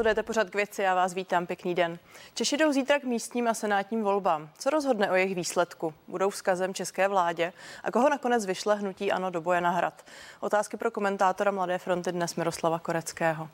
Sledujete 0.00 0.22
pořád 0.22 0.50
k 0.50 0.54
věci, 0.54 0.82
já 0.82 0.94
vás 0.94 1.14
vítám, 1.14 1.46
pěkný 1.46 1.74
den. 1.74 1.98
Češi 2.34 2.56
jdou 2.56 2.72
zítra 2.72 2.98
k 2.98 3.04
místním 3.04 3.48
a 3.48 3.54
senátním 3.54 4.02
volbám. 4.02 4.50
Co 4.58 4.70
rozhodne 4.70 5.10
o 5.10 5.14
jejich 5.14 5.34
výsledku? 5.34 5.94
Budou 6.08 6.30
vzkazem 6.30 6.74
české 6.74 7.08
vládě? 7.08 7.52
A 7.84 7.90
koho 7.90 8.10
nakonec 8.10 8.46
vyšle 8.46 8.74
hnutí 8.74 9.12
ANO 9.12 9.30
do 9.30 9.40
boje 9.40 9.60
na 9.60 9.70
hrad? 9.70 10.04
Otázky 10.40 10.76
pro 10.76 10.90
komentátora 10.90 11.50
Mladé 11.50 11.78
fronty 11.78 12.12
dnes 12.12 12.34
Miroslava 12.36 12.78
Koreckého. 12.78 13.48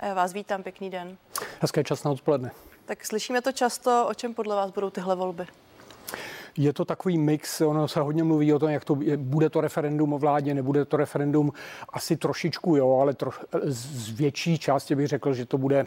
A 0.00 0.06
já 0.06 0.14
vás 0.14 0.32
vítám, 0.32 0.62
pěkný 0.62 0.90
den. 0.90 1.16
Hezké 1.60 1.84
čas 1.84 2.04
na 2.04 2.10
odpoledne. 2.10 2.50
Tak 2.84 3.06
slyšíme 3.06 3.42
to 3.42 3.52
často, 3.52 4.06
o 4.10 4.14
čem 4.14 4.34
podle 4.34 4.56
vás 4.56 4.70
budou 4.70 4.90
tyhle 4.90 5.16
volby? 5.16 5.46
Je 6.56 6.72
to 6.72 6.84
takový 6.84 7.18
mix, 7.18 7.60
ono 7.60 7.88
se 7.88 8.00
hodně 8.00 8.24
mluví 8.24 8.52
o 8.52 8.58
tom, 8.58 8.70
jak 8.70 8.84
to 8.84 8.98
bude 9.16 9.50
to 9.50 9.60
referendum 9.60 10.12
o 10.12 10.18
vládě, 10.18 10.54
nebude 10.54 10.84
to 10.84 10.96
referendum, 10.96 11.52
asi 11.92 12.16
trošičku 12.16 12.76
jo, 12.76 12.98
ale 12.98 13.14
troš, 13.14 13.40
z 13.64 14.10
větší 14.10 14.58
části 14.58 14.94
bych 14.94 15.08
řekl, 15.08 15.34
že 15.34 15.46
to 15.46 15.58
bude 15.58 15.86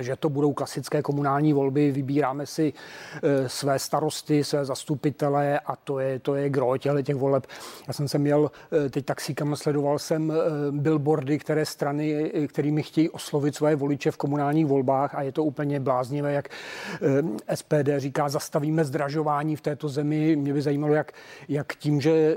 že 0.00 0.16
to 0.16 0.28
budou 0.28 0.52
klasické 0.52 1.02
komunální 1.02 1.52
volby, 1.52 1.90
vybíráme 1.90 2.46
si 2.46 2.72
e, 3.22 3.48
své 3.48 3.78
starosty, 3.78 4.44
své 4.44 4.64
zastupitele 4.64 5.58
a 5.58 5.76
to 5.76 5.98
je, 5.98 6.18
to 6.18 6.34
je 6.34 6.50
gro 6.50 6.76
těchto 6.78 7.02
těch 7.02 7.16
voleb. 7.16 7.46
Já 7.86 7.92
jsem 7.92 8.08
se 8.08 8.18
měl 8.18 8.50
e, 8.86 8.90
teď 8.90 9.04
taxíkama, 9.04 9.56
sledoval 9.56 9.98
jsem 9.98 10.30
e, 10.30 10.34
billboardy, 10.70 11.38
které 11.38 11.66
strany, 11.66 12.32
kterými 12.48 12.82
chtějí 12.82 13.10
oslovit 13.10 13.54
své 13.54 13.76
voliče 13.76 14.10
v 14.10 14.16
komunálních 14.16 14.66
volbách 14.66 15.14
a 15.14 15.22
je 15.22 15.32
to 15.32 15.44
úplně 15.44 15.80
bláznivé, 15.80 16.32
jak 16.32 16.48
SPD 17.54 17.88
říká, 17.96 18.28
zastavíme 18.28 18.84
zdražování 18.84 19.56
v 19.56 19.60
této 19.60 19.88
zemi. 19.88 20.36
Mě 20.36 20.52
by 20.52 20.62
zajímalo, 20.62 20.94
jak, 20.94 21.12
jak 21.48 21.74
tím, 21.74 22.00
že 22.00 22.36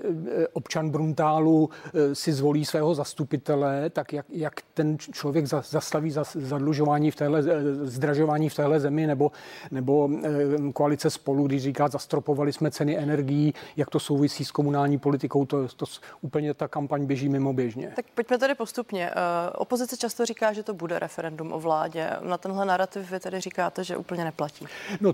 občan 0.54 0.90
Bruntálu 0.90 1.70
si 2.14 2.34
zvolí 2.34 2.66
svého 2.66 2.96
zastupitele, 2.96 3.90
tak 3.90 4.14
jak, 4.14 4.26
jak 4.30 4.54
ten 4.74 4.98
člověk 4.98 5.46
zastaví 5.46 6.12
zadlužování 6.36 7.12
v 7.12 7.16
téhle 7.16 7.37
téhle, 7.44 7.62
eh, 7.62 7.86
zdražování 7.86 8.50
v 8.50 8.56
téhle 8.56 8.80
zemi, 8.80 9.08
nebo, 9.08 9.32
nebo 9.72 10.10
eh, 10.24 10.72
koalice 10.74 11.10
spolu, 11.10 11.48
když 11.48 11.64
říká, 11.64 11.88
zastropovali 11.88 12.54
jsme 12.54 12.72
ceny 12.72 12.98
energií, 12.98 13.54
jak 13.78 13.90
to 13.90 14.00
souvisí 14.00 14.46
s 14.46 14.52
komunální 14.52 14.98
politikou, 14.98 15.46
to, 15.46 15.68
to 15.68 15.86
úplně 16.22 16.54
ta 16.54 16.68
kampaň 16.68 17.06
běží 17.06 17.30
mimo 17.30 17.54
běžně. 17.54 17.92
Tak 17.96 18.06
pojďme 18.16 18.38
tady 18.38 18.56
postupně. 18.56 19.10
Eh, 19.10 19.14
opozice 19.56 19.98
často 19.98 20.26
říká, 20.26 20.54
že 20.54 20.64
to 20.64 20.74
bude 20.74 21.00
referendum 21.00 21.54
o 21.54 21.60
vládě. 21.60 22.10
Na 22.22 22.38
tenhle 22.38 22.66
narrativ 22.66 23.12
vy 23.12 23.20
tady 23.20 23.40
říkáte, 23.40 23.84
že 23.84 23.98
úplně 23.98 24.24
neplatí. 24.24 24.66
No, 25.02 25.14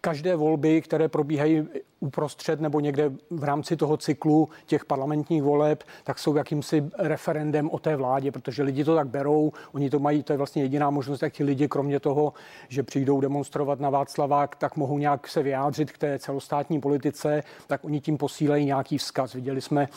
každé 0.00 0.36
volby, 0.36 0.82
které 0.82 1.08
probíhají 1.08 1.68
uprostřed 2.00 2.60
nebo 2.60 2.80
někde 2.80 3.12
v 3.30 3.44
rámci 3.44 3.76
toho 3.76 3.96
cyklu 3.96 4.48
těch 4.66 4.84
parlamentních 4.84 5.42
voleb, 5.42 5.84
tak 6.04 6.18
jsou 6.18 6.36
jakýmsi 6.36 6.84
referendem 6.98 7.70
o 7.70 7.78
té 7.78 7.96
vládě, 7.96 8.32
protože 8.32 8.62
lidi 8.62 8.84
to 8.84 8.94
tak 8.94 9.08
berou, 9.08 9.52
oni 9.72 9.90
to 9.90 9.98
mají, 9.98 10.22
to 10.22 10.32
je 10.32 10.36
vlastně 10.36 10.62
jediná 10.62 10.90
možnost, 10.90 11.22
jak 11.22 11.32
ti 11.32 11.44
lidi, 11.44 11.68
kromě 11.68 12.00
toho, 12.00 12.32
že 12.68 12.82
přijdou 12.82 13.20
demonstrovat 13.20 13.80
na 13.80 13.90
Václavák, 13.90 14.56
tak 14.56 14.76
mohou 14.76 14.98
nějak 14.98 15.28
se 15.28 15.42
vyjádřit 15.42 15.92
k 15.92 15.98
té 15.98 16.18
celostátní 16.18 16.80
politice, 16.80 17.42
tak 17.66 17.84
oni 17.84 18.00
tím 18.00 18.18
posílají 18.18 18.64
nějaký 18.64 18.98
vzkaz. 18.98 19.34
Viděli 19.34 19.60
jsme 19.60 19.88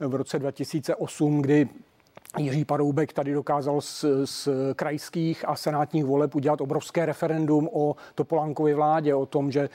v 0.00 0.14
roce 0.14 0.38
2008, 0.38 1.42
kdy 1.42 1.68
Jiří 2.38 2.64
Paroubek 2.64 3.12
tady 3.12 3.32
dokázal 3.32 3.80
z, 3.80 4.04
z 4.24 4.48
krajských 4.76 5.48
a 5.48 5.56
senátních 5.56 6.04
voleb 6.04 6.34
udělat 6.34 6.60
obrovské 6.60 7.06
referendum 7.06 7.68
o 7.72 7.96
Topolánkově 8.14 8.74
vládě, 8.74 9.14
o 9.14 9.26
tom, 9.26 9.50
že 9.50 9.68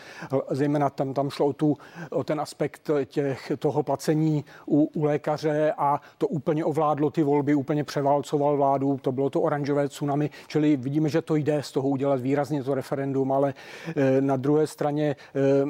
zejména 0.49 0.89
tam, 0.89 1.13
tam 1.13 1.29
šlo 1.29 1.45
o, 1.45 1.53
tu, 1.53 1.77
o 2.09 2.23
ten 2.23 2.41
aspekt 2.41 2.89
těch, 3.05 3.51
toho 3.59 3.83
placení 3.83 4.45
u, 4.65 4.83
u 4.93 5.03
lékaře 5.03 5.73
a 5.77 6.01
to 6.17 6.27
úplně 6.27 6.65
ovládlo 6.65 7.09
ty 7.09 7.23
volby, 7.23 7.55
úplně 7.55 7.83
převálcoval 7.83 8.57
vládu, 8.57 8.99
to 9.01 9.11
bylo 9.11 9.29
to 9.29 9.41
oranžové 9.41 9.89
tsunami, 9.89 10.29
čili 10.47 10.77
vidíme, 10.77 11.09
že 11.09 11.21
to 11.21 11.35
jde 11.35 11.63
z 11.63 11.71
toho 11.71 11.89
udělat 11.89 12.21
výrazně 12.21 12.63
to 12.63 12.75
referendum, 12.75 13.31
ale 13.31 13.53
e, 13.95 14.21
na 14.21 14.37
druhé 14.37 14.67
straně 14.67 15.15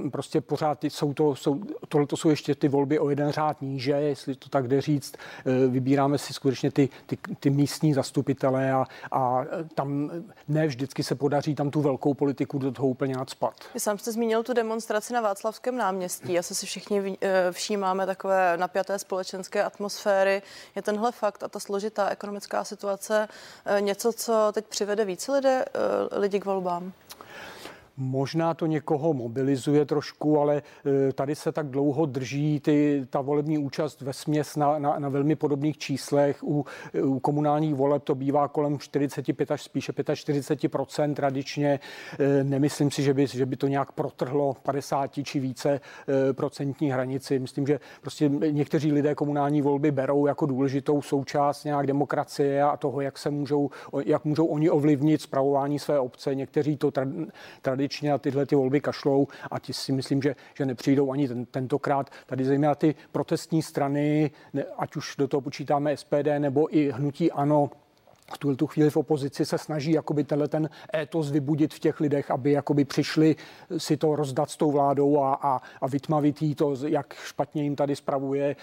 e, 0.05 0.09
prostě 0.09 0.41
pořád 0.41 0.83
jsou 0.83 1.13
to, 1.13 1.35
jsou, 1.35 1.61
tohle 1.87 2.07
to 2.07 2.17
jsou 2.17 2.29
ještě 2.29 2.55
ty 2.55 2.67
volby 2.67 2.99
o 2.99 3.09
jeden 3.09 3.31
řád 3.31 3.61
níže, 3.61 3.91
jestli 3.91 4.35
to 4.35 4.49
tak 4.49 4.67
jde 4.67 4.81
říct, 4.81 5.15
e, 5.45 5.67
vybíráme 5.67 6.17
si 6.17 6.33
skutečně 6.33 6.71
ty, 6.87 7.17
ty 7.39 7.49
místní 7.49 7.93
zastupitelé 7.93 8.71
a, 8.71 8.85
a 9.11 9.45
tam 9.75 10.11
ne 10.47 10.67
vždycky 10.67 11.03
se 11.03 11.15
podaří 11.15 11.55
tam 11.55 11.71
tu 11.71 11.81
velkou 11.81 12.13
politiku 12.13 12.57
do 12.57 12.71
toho 12.71 12.87
úplně 12.87 13.13
nadspat. 13.13 13.53
Vy 13.73 13.79
sám 13.79 13.97
jste 13.97 14.11
zmínil 14.11 14.43
tu 14.43 14.53
demonstraci 14.53 15.13
na 15.13 15.21
Václavském 15.21 15.77
náměstí. 15.77 16.39
Asi 16.39 16.55
si 16.55 16.65
všichni 16.65 17.17
eh, 17.21 17.51
všímáme 17.51 18.05
takové 18.05 18.57
napjaté 18.57 18.99
společenské 18.99 19.63
atmosféry. 19.63 20.41
Je 20.75 20.81
tenhle 20.81 21.11
fakt 21.11 21.43
a 21.43 21.47
ta 21.47 21.59
složitá 21.59 22.09
ekonomická 22.09 22.63
situace 22.63 23.27
eh, 23.65 23.81
něco, 23.81 24.13
co 24.13 24.51
teď 24.53 24.65
přivede 24.65 25.05
více 25.05 25.31
lidé, 25.31 25.65
eh, 25.65 26.19
lidi 26.19 26.39
k 26.39 26.45
volbám? 26.45 26.93
Možná 28.01 28.53
to 28.53 28.65
někoho 28.65 29.13
mobilizuje 29.13 29.85
trošku, 29.85 30.39
ale 30.39 30.61
e, 31.09 31.13
tady 31.13 31.35
se 31.35 31.51
tak 31.51 31.67
dlouho 31.67 32.05
drží 32.05 32.59
ty, 32.59 33.07
ta 33.09 33.21
volební 33.21 33.57
účast 33.57 34.01
ve 34.01 34.13
směs 34.13 34.55
na, 34.55 34.79
na, 34.79 34.99
na 34.99 35.09
velmi 35.09 35.35
podobných 35.35 35.77
číslech. 35.77 36.43
U, 36.43 36.65
u 37.03 37.19
komunálních 37.19 37.75
voleb 37.75 38.03
to 38.03 38.15
bývá 38.15 38.47
kolem 38.47 38.79
45 38.79 39.51
až 39.51 39.63
spíše 39.63 39.91
45% 39.91 41.13
tradičně. 41.13 41.79
E, 42.19 42.43
nemyslím 42.43 42.91
si, 42.91 43.03
že 43.03 43.13
by, 43.13 43.27
že 43.27 43.45
by 43.45 43.55
to 43.55 43.67
nějak 43.67 43.91
protrhlo 43.91 44.55
50 44.63 45.11
či 45.23 45.39
více 45.39 45.71
e, 46.29 46.33
procentní 46.33 46.91
hranici. 46.91 47.39
Myslím, 47.39 47.67
že 47.67 47.79
prostě 48.01 48.29
někteří 48.29 48.91
lidé 48.91 49.15
komunální 49.15 49.61
volby 49.61 49.91
berou 49.91 50.25
jako 50.27 50.45
důležitou 50.45 51.01
součást 51.01 51.63
nějak 51.63 51.87
demokracie 51.87 52.63
a 52.63 52.77
toho, 52.77 53.01
jak 53.01 53.17
se 53.17 53.29
můžou, 53.29 53.69
jak 54.05 54.25
můžou 54.25 54.45
oni 54.45 54.69
ovlivnit 54.69 55.21
zpravování 55.21 55.79
své 55.79 55.99
obce. 55.99 56.35
Někteří 56.35 56.77
to 56.77 56.91
tradičně 57.61 57.88
tradičně 57.89 58.09
na 58.09 58.17
tyhle 58.17 58.45
ty 58.45 58.55
volby 58.55 58.81
kašlou 58.81 59.27
a 59.51 59.59
ti 59.59 59.73
si 59.73 59.91
myslím, 59.91 60.21
že, 60.21 60.35
že 60.53 60.65
nepřijdou 60.65 61.11
ani 61.11 61.27
ten, 61.27 61.45
tentokrát. 61.45 62.09
Tady 62.25 62.45
zejména 62.45 62.75
ty 62.75 62.95
protestní 63.11 63.61
strany, 63.61 64.31
ať 64.77 64.95
už 64.95 65.15
do 65.17 65.27
toho 65.27 65.41
počítáme 65.41 65.97
SPD 65.97 66.39
nebo 66.39 66.75
i 66.75 66.91
hnutí 66.91 67.31
ANO, 67.31 67.69
v 68.33 68.37
tuhle 68.37 68.57
tu 68.57 68.67
chvíli 68.67 68.89
v 68.89 68.97
opozici 68.97 69.45
se 69.45 69.57
snaží 69.57 69.91
jakoby 69.91 70.23
tenhle 70.23 70.47
ten 70.47 70.69
étos 70.95 71.31
vybudit 71.31 71.73
v 71.73 71.79
těch 71.79 71.99
lidech, 71.99 72.31
aby 72.31 72.51
jakoby 72.51 72.85
přišli 72.85 73.35
si 73.77 73.97
to 73.97 74.15
rozdat 74.15 74.49
s 74.49 74.57
tou 74.57 74.71
vládou 74.71 75.19
a, 75.21 75.33
a, 75.33 75.61
a 75.81 75.87
vytmavit 75.87 76.41
jí 76.41 76.55
to, 76.55 76.75
jak 76.87 77.13
špatně 77.13 77.63
jim 77.63 77.75
tady 77.75 77.95
spravuje 77.95 78.45
e, 78.49 78.55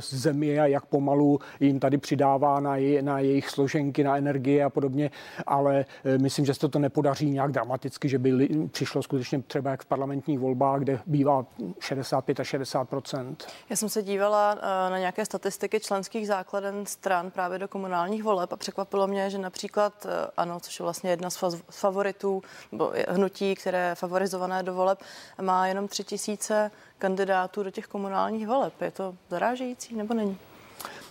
zemi 0.00 0.60
a 0.60 0.66
jak 0.66 0.86
pomalu 0.86 1.38
jim 1.60 1.80
tady 1.80 1.98
přidává 1.98 2.60
na, 2.60 2.76
je, 2.76 3.02
na 3.02 3.18
jejich 3.18 3.50
složenky, 3.50 4.04
na 4.04 4.16
energie 4.16 4.64
a 4.64 4.70
podobně, 4.70 5.10
ale 5.46 5.84
e, 6.04 6.18
myslím, 6.18 6.46
že 6.46 6.54
se 6.54 6.68
to 6.68 6.78
nepodaří 6.78 7.30
nějak 7.30 7.52
dramaticky, 7.52 8.08
že 8.08 8.18
by 8.18 8.32
li, 8.32 8.48
přišlo 8.72 9.02
skutečně 9.02 9.42
třeba 9.42 9.70
jak 9.70 9.82
v 9.82 9.86
parlamentních 9.86 10.38
volbách, 10.38 10.80
kde 10.80 10.98
bývá 11.06 11.46
65 11.78 12.40
a 12.40 12.44
60 12.44 12.88
Já 13.70 13.76
jsem 13.76 13.88
se 13.88 14.02
dívala 14.02 14.52
e, 14.52 14.90
na 14.90 14.98
nějaké 14.98 15.24
statistiky 15.24 15.80
členských 15.80 16.26
základen 16.26 16.86
stran 16.86 17.30
právě 17.30 17.58
do 17.58 17.68
komunálních 17.68 18.22
voleb 18.22 18.52
a 18.52 18.56
překvapilo 18.80 19.06
mě, 19.06 19.30
že 19.30 19.38
například 19.38 20.06
eh, 20.06 20.30
ano, 20.36 20.60
což 20.60 20.78
je 20.78 20.82
vlastně 20.82 21.10
jedna 21.10 21.30
z 21.30 21.38
favoritů, 21.70 22.42
nebo 22.72 22.92
hnutí, 23.08 23.54
které 23.54 23.88
je 23.88 23.94
favorizované 23.94 24.62
do 24.62 24.74
voleb, 24.74 24.98
má 25.40 25.66
jenom 25.66 25.88
tři 25.88 26.04
tisíce 26.04 26.70
kandidátů 26.98 27.62
do 27.62 27.70
těch 27.70 27.86
komunálních 27.86 28.46
voleb. 28.46 28.72
Je 28.80 28.90
to 28.90 29.14
zarážející 29.30 29.94
nebo 29.94 30.14
není? 30.14 30.38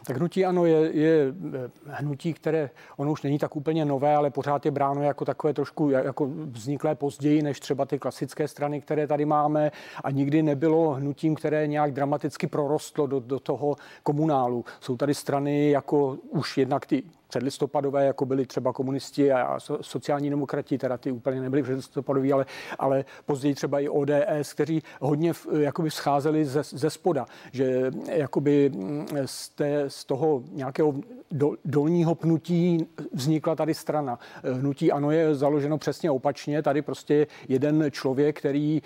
Tak 0.06 0.18
hnutí 0.18 0.46
ano 0.46 0.66
je, 0.66 0.92
je 0.94 1.34
eh, 1.54 1.70
hnutí, 1.86 2.34
které 2.34 2.70
ono 2.98 3.12
už 3.12 3.22
není 3.22 3.40
tak 3.40 3.56
úplně 3.56 3.86
nové, 3.86 4.16
ale 4.16 4.30
pořád 4.30 4.66
je 4.66 4.72
bráno 4.72 5.04
jako 5.04 5.26
takové 5.26 5.54
trošku 5.54 5.90
jako 5.90 6.30
vzniklé 6.46 6.96
později 6.96 7.42
než 7.42 7.60
třeba 7.60 7.86
ty 7.86 8.00
klasické 8.00 8.48
strany, 8.48 8.82
které 8.82 9.08
tady 9.08 9.26
máme 9.26 9.72
a 10.04 10.12
nikdy 10.12 10.44
nebylo 10.44 10.94
hnutím, 10.94 11.36
které 11.36 11.68
nějak 11.68 11.92
dramaticky 11.92 12.48
prorostlo 12.48 13.08
do, 13.08 13.20
do 13.20 13.40
toho 13.40 13.76
komunálu. 14.04 14.66
Jsou 14.82 14.98
tady 14.98 15.14
strany 15.14 15.70
jako 15.70 16.18
už 16.30 16.58
jednak 16.58 16.86
ty 16.86 17.04
předlistopadové, 17.30 18.06
jako 18.06 18.26
byli 18.26 18.46
třeba 18.46 18.74
komunisti 18.74 19.32
a 19.32 19.60
sociální 19.82 20.30
demokrati, 20.30 20.78
teda 20.78 20.98
ty 20.98 21.12
úplně 21.12 21.42
nebyli 21.42 21.64
předlistopadoví, 21.64 22.34
ale, 22.34 22.46
ale 22.80 23.06
později 23.26 23.56
třeba 23.56 23.80
i 23.80 23.90
ODS, 23.90 24.54
kteří 24.54 24.84
hodně 25.00 25.34
jakoby 25.60 25.92
scházeli 25.92 26.46
ze, 26.46 26.64
ze 26.64 26.90
spoda, 26.90 27.26
že 27.52 27.92
jakoby 28.12 28.72
mm, 28.74 29.08
z, 29.26 29.50
té, 29.50 29.89
z 29.90 30.06
toho 30.06 30.44
nějakého 30.52 30.94
do, 31.32 31.56
dolního 31.66 32.16
pnutí 32.16 32.88
vznikla 33.14 33.56
tady 33.56 33.74
strana. 33.74 34.20
Hnutí 34.44 34.92
ano 34.92 35.12
je 35.12 35.36
založeno 35.36 35.78
přesně 35.78 36.12
opačně, 36.12 36.62
tady 36.62 36.82
prostě 36.82 37.28
jeden 37.48 37.86
člověk, 37.92 38.40
který 38.40 38.82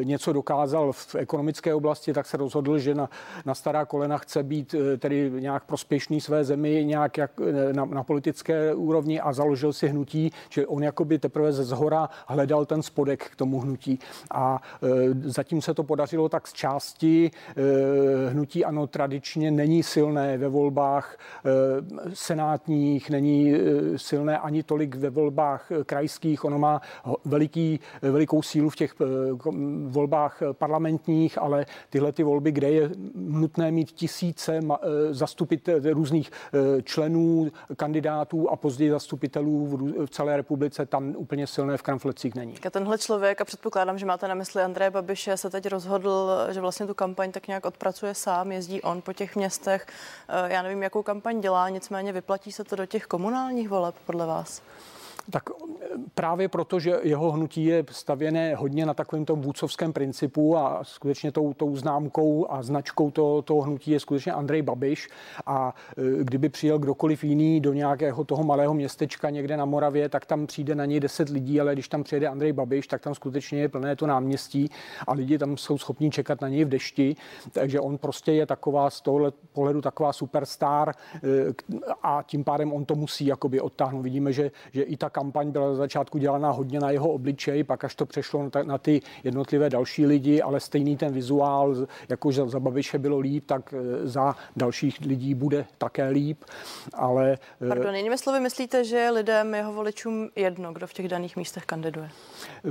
e, 0.00 0.04
něco 0.04 0.32
dokázal 0.32 0.92
v 0.92 1.14
ekonomické 1.14 1.74
oblasti, 1.74 2.12
tak 2.12 2.26
se 2.26 2.36
rozhodl, 2.36 2.78
že 2.78 2.94
na, 2.94 3.10
na 3.44 3.54
stará 3.54 3.84
kolena 3.84 4.18
chce 4.18 4.42
být 4.42 4.74
e, 4.74 4.96
tedy 4.96 5.30
nějak 5.38 5.64
prospěšný 5.64 6.20
své 6.20 6.44
zemi, 6.44 6.84
nějak 6.84 7.18
jak 7.18 7.30
e, 7.40 7.72
na, 7.72 7.84
na 7.84 8.02
politické 8.02 8.74
úrovni 8.74 9.20
a 9.20 9.32
založil 9.32 9.72
si 9.72 9.88
hnutí, 9.88 10.30
že 10.48 10.66
on 10.66 10.82
jakoby 10.82 11.18
teprve 11.18 11.52
ze 11.52 11.64
zhora 11.64 12.08
hledal 12.26 12.66
ten 12.66 12.82
spodek 12.82 13.30
k 13.30 13.36
tomu 13.36 13.60
hnutí. 13.60 13.98
A 14.30 14.62
zatím 15.24 15.62
se 15.62 15.74
to 15.74 15.82
podařilo 15.82 16.28
tak 16.28 16.48
z 16.48 16.52
části. 16.52 17.30
Hnutí 18.28 18.64
ano 18.64 18.86
tradičně 18.86 19.50
není 19.50 19.82
silné 19.82 20.38
ve 20.38 20.47
volbách 20.48 21.16
senátních, 22.14 23.10
není 23.10 23.54
silné 23.96 24.38
ani 24.38 24.62
tolik 24.62 24.94
ve 24.94 25.10
volbách 25.10 25.72
krajských. 25.86 26.44
Ono 26.44 26.58
má 26.58 26.80
veliký, 27.24 27.80
velikou 28.02 28.42
sílu 28.42 28.70
v 28.70 28.76
těch 28.76 28.94
volbách 29.86 30.42
parlamentních, 30.52 31.38
ale 31.38 31.66
tyhle 31.90 32.12
ty 32.12 32.22
volby, 32.22 32.52
kde 32.52 32.70
je 32.70 32.90
nutné 33.14 33.70
mít 33.70 33.92
tisíce 33.92 34.60
zastupit 35.10 35.68
různých 35.92 36.30
členů, 36.82 37.50
kandidátů 37.76 38.50
a 38.50 38.56
později 38.56 38.90
zastupitelů 38.90 39.78
v 40.06 40.10
celé 40.10 40.36
republice, 40.36 40.86
tam 40.86 41.14
úplně 41.16 41.46
silné 41.46 41.76
v 41.76 41.82
kramflecích 41.82 42.34
není. 42.34 42.54
A 42.66 42.70
tenhle 42.70 42.98
člověk, 42.98 43.40
a 43.40 43.44
předpokládám, 43.44 43.98
že 43.98 44.06
máte 44.06 44.28
na 44.28 44.34
mysli 44.34 44.62
Andreje 44.62 44.90
Babiše, 44.90 45.36
se 45.36 45.50
teď 45.50 45.66
rozhodl, 45.66 46.30
že 46.50 46.60
vlastně 46.60 46.86
tu 46.86 46.94
kampaň 46.94 47.32
tak 47.32 47.48
nějak 47.48 47.66
odpracuje 47.66 48.14
sám, 48.14 48.52
jezdí 48.52 48.82
on 48.82 49.02
po 49.02 49.12
těch 49.12 49.36
městech. 49.36 49.86
Já 50.46 50.62
nevím, 50.62 50.82
jakou 50.82 51.02
kampaň 51.02 51.40
dělá, 51.40 51.68
nicméně 51.68 52.12
vyplatí 52.12 52.52
se 52.52 52.64
to 52.64 52.76
do 52.76 52.86
těch 52.86 53.06
komunálních 53.06 53.68
voleb 53.68 53.94
podle 54.06 54.26
vás? 54.26 54.62
Tak 55.30 55.42
právě 56.14 56.48
proto, 56.48 56.80
že 56.80 56.98
jeho 57.02 57.30
hnutí 57.32 57.64
je 57.64 57.84
stavěné 57.90 58.54
hodně 58.54 58.86
na 58.86 58.94
takovém 58.94 59.24
tom 59.24 59.40
vůcovském 59.40 59.92
principu 59.92 60.56
a 60.56 60.80
skutečně 60.82 61.32
tou, 61.32 61.54
tou 61.54 61.76
známkou 61.76 62.46
a 62.50 62.62
značkou 62.62 63.10
toho, 63.10 63.42
toho 63.42 63.60
hnutí 63.60 63.90
je 63.90 64.00
skutečně 64.00 64.32
Andrej 64.32 64.62
Babiš 64.62 65.08
a 65.46 65.74
e, 65.98 66.24
kdyby 66.24 66.48
přijel 66.48 66.78
kdokoliv 66.78 67.24
jiný 67.24 67.60
do 67.60 67.72
nějakého 67.72 68.24
toho 68.24 68.44
malého 68.44 68.74
městečka 68.74 69.30
někde 69.30 69.56
na 69.56 69.64
Moravě, 69.64 70.08
tak 70.08 70.26
tam 70.26 70.46
přijde 70.46 70.74
na 70.74 70.84
něj 70.84 71.00
10 71.00 71.28
lidí, 71.28 71.60
ale 71.60 71.72
když 71.72 71.88
tam 71.88 72.02
přijede 72.02 72.28
Andrej 72.28 72.52
Babiš, 72.52 72.86
tak 72.86 73.02
tam 73.02 73.14
skutečně 73.14 73.60
je 73.60 73.68
plné 73.68 73.96
to 73.96 74.06
náměstí 74.06 74.70
a 75.06 75.12
lidi 75.12 75.38
tam 75.38 75.56
jsou 75.56 75.78
schopni 75.78 76.10
čekat 76.10 76.40
na 76.40 76.48
něj 76.48 76.64
v 76.64 76.68
dešti, 76.68 77.16
takže 77.52 77.80
on 77.80 77.98
prostě 77.98 78.32
je 78.32 78.46
taková 78.46 78.90
z 78.90 79.00
tohohle 79.00 79.32
pohledu 79.52 79.80
taková 79.80 80.12
superstar 80.12 80.90
e, 80.90 81.20
a 82.02 82.22
tím 82.22 82.44
pádem 82.44 82.72
on 82.72 82.84
to 82.84 82.94
musí 82.94 83.26
jakoby 83.26 83.60
odtáhnout. 83.60 84.02
Vidíme, 84.02 84.32
že, 84.32 84.50
že 84.72 84.82
i 84.82 84.96
ta 84.96 85.10
kampaň 85.18 85.50
byla 85.50 85.68
za 85.68 85.74
začátku 85.74 86.18
dělaná 86.18 86.50
hodně 86.50 86.80
na 86.80 86.90
jeho 86.90 87.08
obličej, 87.12 87.64
pak 87.64 87.84
až 87.84 87.94
to 87.94 88.06
přešlo 88.06 88.50
na 88.62 88.78
ty 88.78 89.00
jednotlivé 89.24 89.70
další 89.70 90.06
lidi, 90.06 90.42
ale 90.42 90.60
stejný 90.60 90.96
ten 90.96 91.12
vizuál, 91.12 91.74
jako 92.08 92.32
za 92.32 92.60
Babiše 92.60 92.98
bylo 92.98 93.18
líp, 93.18 93.44
tak 93.46 93.74
e, 93.74 94.06
za 94.06 94.34
dalších 94.56 95.00
lidí 95.00 95.34
bude 95.34 95.66
také 95.78 96.08
líp. 96.08 96.44
Ale... 96.94 97.38
E, 97.60 97.68
Pardon, 97.68 97.94
jinými 97.94 98.18
slovy, 98.18 98.40
myslíte, 98.40 98.84
že 98.84 99.10
lidem, 99.10 99.54
jeho 99.54 99.72
voličům 99.72 100.28
jedno, 100.36 100.72
kdo 100.72 100.86
v 100.86 100.92
těch 100.92 101.08
daných 101.08 101.36
místech 101.36 101.64
kandiduje? 101.66 102.10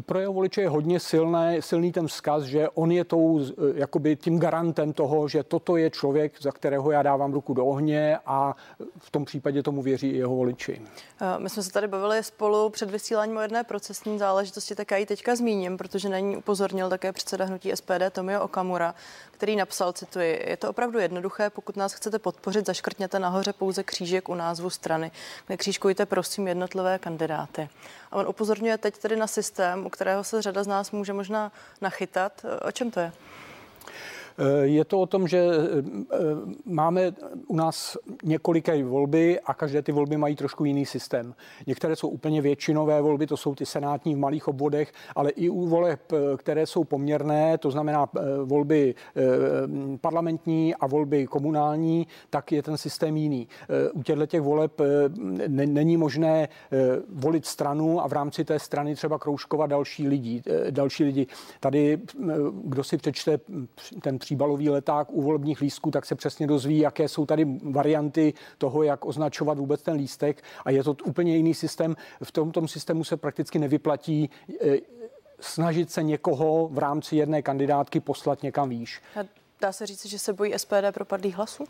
Pro 0.05 0.19
jeho 0.19 0.33
voliče 0.33 0.61
je 0.61 0.69
hodně 0.69 0.99
silné, 0.99 1.61
silný 1.61 1.91
ten 1.91 2.07
vzkaz, 2.07 2.43
že 2.43 2.69
on 2.69 2.91
je 2.91 3.03
tou, 3.03 3.39
e, 3.39 3.43
jakoby 3.75 4.15
tím 4.15 4.39
garantem 4.39 4.93
toho, 4.93 5.27
že 5.27 5.43
toto 5.43 5.77
je 5.77 5.89
člověk, 5.89 6.41
za 6.41 6.51
kterého 6.51 6.91
já 6.91 7.03
dávám 7.03 7.33
ruku 7.33 7.53
do 7.53 7.65
ohně 7.65 8.17
a 8.25 8.55
v 8.97 9.11
tom 9.11 9.25
případě 9.25 9.63
tomu 9.63 9.81
věří 9.81 10.09
i 10.09 10.17
jeho 10.17 10.35
voliči. 10.35 10.81
My 11.37 11.49
jsme 11.49 11.63
se 11.63 11.71
tady 11.71 11.87
bavili 11.87 12.23
spolu 12.37 12.69
před 12.69 12.91
vysíláním 12.91 13.37
o 13.37 13.41
jedné 13.41 13.63
procesní 13.63 14.19
záležitosti, 14.19 14.75
tak 14.75 14.91
já 14.91 14.97
ji 14.97 15.05
teďka 15.05 15.35
zmíním, 15.35 15.77
protože 15.77 16.09
na 16.09 16.19
ní 16.19 16.37
upozornil 16.37 16.89
také 16.89 17.11
předseda 17.13 17.45
hnutí 17.45 17.71
SPD 17.75 18.11
Tomio 18.11 18.41
Okamura, 18.41 18.95
který 19.31 19.55
napsal, 19.55 19.93
cituji, 19.93 20.43
je 20.47 20.57
to 20.57 20.69
opravdu 20.69 20.99
jednoduché, 20.99 21.49
pokud 21.49 21.75
nás 21.77 21.93
chcete 21.93 22.19
podpořit, 22.19 22.65
zaškrtněte 22.65 23.19
nahoře 23.19 23.53
pouze 23.53 23.83
křížek 23.83 24.29
u 24.29 24.35
názvu 24.35 24.69
strany. 24.69 25.11
Nekřížkujte 25.49 26.05
prosím 26.05 26.47
jednotlivé 26.47 26.99
kandidáty. 26.99 27.69
A 28.11 28.15
on 28.15 28.27
upozorňuje 28.27 28.77
teď 28.77 28.97
tedy 28.97 29.15
na 29.15 29.27
systém, 29.27 29.85
u 29.85 29.89
kterého 29.89 30.23
se 30.23 30.41
řada 30.41 30.63
z 30.63 30.67
nás 30.67 30.91
může 30.91 31.13
možná 31.13 31.51
nachytat. 31.81 32.45
O 32.67 32.71
čem 32.71 32.91
to 32.91 32.99
je? 32.99 33.11
Eh, 34.37 34.67
je 34.67 34.85
to 34.85 34.99
o 34.99 35.05
tom, 35.05 35.27
že 35.27 35.37
eh, 35.37 35.83
eh, 36.13 36.17
máme 36.65 37.11
u 37.47 37.55
nás 37.55 37.97
několika 38.23 38.73
volby 38.83 39.39
a 39.39 39.53
každé 39.53 39.81
ty 39.81 39.91
volby 39.91 40.17
mají 40.17 40.35
trošku 40.35 40.65
jiný 40.65 40.85
systém. 40.85 41.33
Některé 41.67 41.95
jsou 41.95 42.09
úplně 42.09 42.41
většinové 42.41 43.01
volby, 43.01 43.27
to 43.27 43.37
jsou 43.37 43.55
ty 43.55 43.65
senátní 43.65 44.15
v 44.15 44.17
malých 44.17 44.47
obvodech, 44.47 44.93
ale 45.15 45.29
i 45.29 45.49
u 45.49 45.67
voleb, 45.67 46.01
které 46.37 46.65
jsou 46.65 46.83
poměrné, 46.83 47.57
to 47.57 47.71
znamená 47.71 48.09
volby 48.43 48.95
parlamentní 50.01 50.75
a 50.75 50.87
volby 50.87 51.27
komunální, 51.27 52.07
tak 52.29 52.51
je 52.51 52.63
ten 52.63 52.77
systém 52.77 53.17
jiný. 53.17 53.47
U 53.93 54.03
těchto 54.03 54.25
těch 54.25 54.41
voleb 54.41 54.81
není 55.47 55.97
možné 55.97 56.49
volit 57.09 57.45
stranu 57.45 58.01
a 58.01 58.07
v 58.07 58.13
rámci 58.13 58.45
té 58.45 58.59
strany 58.59 58.95
třeba 58.95 59.19
kroužkovat 59.19 59.69
další 59.69 60.07
lidi. 60.07 60.41
Další 60.69 61.03
lidi. 61.03 61.27
Tady, 61.59 61.97
kdo 62.63 62.83
si 62.83 62.97
přečte 62.97 63.39
ten 64.01 64.19
příbalový 64.27 64.69
leták 64.69 65.07
u 65.11 65.21
volebních 65.21 65.61
lístků, 65.61 65.91
tak 65.91 66.05
se 66.05 66.15
přesně 66.15 66.47
dozví, 66.47 66.79
jaké 66.79 67.07
jsou 67.07 67.25
tady 67.25 67.45
varianty 67.63 68.33
toho, 68.57 68.83
jak 68.83 69.05
označovat 69.05 69.57
vůbec 69.57 69.81
ten 69.81 69.95
lístek 69.95 70.43
a 70.65 70.71
je 70.71 70.83
to 70.83 70.95
úplně 71.05 71.35
jiný 71.35 71.53
systém. 71.53 71.95
V 72.23 72.31
tomto 72.31 72.67
systému 72.67 73.03
se 73.03 73.17
prakticky 73.17 73.59
nevyplatí 73.59 74.29
eh, 74.61 74.77
snažit 75.39 75.91
se 75.91 76.03
někoho 76.03 76.67
v 76.67 76.77
rámci 76.77 77.15
jedné 77.15 77.41
kandidátky 77.41 77.99
poslat 77.99 78.43
někam 78.43 78.69
výš. 78.69 79.01
Dá 79.61 79.71
se 79.71 79.85
říct, 79.85 80.05
že 80.05 80.19
se 80.19 80.33
bojí 80.33 80.53
SPD 80.57 80.91
propadlých 80.91 81.35
hlasů? 81.35 81.63
Uh, 81.63 81.69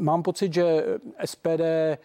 mám 0.00 0.22
pocit, 0.22 0.54
že 0.54 0.84
SPD 1.24 1.60
eh, 1.60 1.98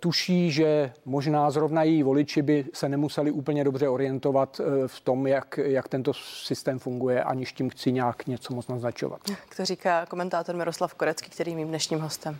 tuší, 0.00 0.50
že 0.50 0.92
možná 1.04 1.50
zrovna 1.50 1.82
její 1.82 2.02
voliči 2.02 2.42
by 2.42 2.64
se 2.72 2.88
nemuseli 2.88 3.30
úplně 3.30 3.64
dobře 3.64 3.88
orientovat 3.88 4.60
eh, 4.60 4.88
v 4.88 5.00
tom, 5.00 5.26
jak, 5.26 5.58
jak 5.62 5.88
tento 5.88 6.12
systém 6.14 6.78
funguje, 6.78 7.24
aniž 7.24 7.52
tím 7.52 7.70
chci 7.70 7.92
nějak 7.92 8.26
něco 8.26 8.54
moc 8.54 8.68
naznačovat. 8.68 9.20
To 9.56 9.64
říká 9.64 10.06
komentátor 10.06 10.56
Miroslav 10.56 10.94
Korecký, 10.94 11.30
který 11.30 11.52
je 11.52 11.56
mým 11.56 11.68
dnešním 11.68 12.00
hostem. 12.00 12.38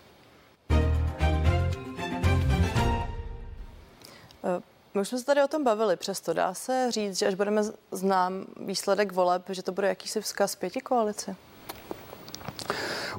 Eh, 4.44 4.60
my 4.94 5.00
už 5.00 5.08
jsme 5.08 5.18
se 5.18 5.24
tady 5.24 5.42
o 5.42 5.48
tom 5.48 5.64
bavili, 5.64 5.96
přesto 5.96 6.32
dá 6.32 6.54
se 6.54 6.86
říct, 6.90 7.18
že 7.18 7.26
až 7.26 7.34
budeme 7.34 7.62
znám 7.90 8.44
výsledek 8.60 9.12
voleb, 9.12 9.42
že 9.48 9.62
to 9.62 9.72
bude 9.72 9.88
jakýsi 9.88 10.20
vzkaz 10.20 10.56
pěti 10.56 10.80
koalici? 10.80 11.36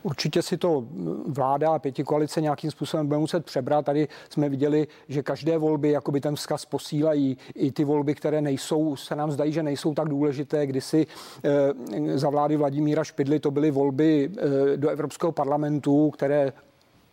Určitě 0.03 0.41
si 0.41 0.57
to 0.57 0.87
vláda 1.27 1.71
a 1.71 1.79
pěti 1.79 2.03
koalice 2.03 2.41
nějakým 2.41 2.71
způsobem 2.71 3.07
bude 3.07 3.19
muset 3.19 3.45
přebrat. 3.45 3.85
Tady 3.85 4.07
jsme 4.29 4.49
viděli, 4.49 4.87
že 5.07 5.23
každé 5.23 5.57
volby 5.57 5.89
jakoby 5.89 6.21
ten 6.21 6.35
vzkaz 6.35 6.65
posílají. 6.65 7.37
I 7.55 7.71
ty 7.71 7.83
volby, 7.83 8.15
které 8.15 8.41
nejsou, 8.41 8.95
se 8.95 9.15
nám 9.15 9.31
zdají, 9.31 9.51
že 9.51 9.63
nejsou 9.63 9.93
tak 9.93 10.09
důležité. 10.09 10.67
Kdysi 10.67 11.07
eh, 11.43 12.17
za 12.17 12.29
vlády 12.29 12.57
Vladimíra 12.57 13.03
Špidly 13.03 13.39
to 13.39 13.51
byly 13.51 13.71
volby 13.71 14.31
eh, 14.37 14.77
do 14.77 14.89
Evropského 14.89 15.31
parlamentu, 15.31 16.11
které 16.11 16.53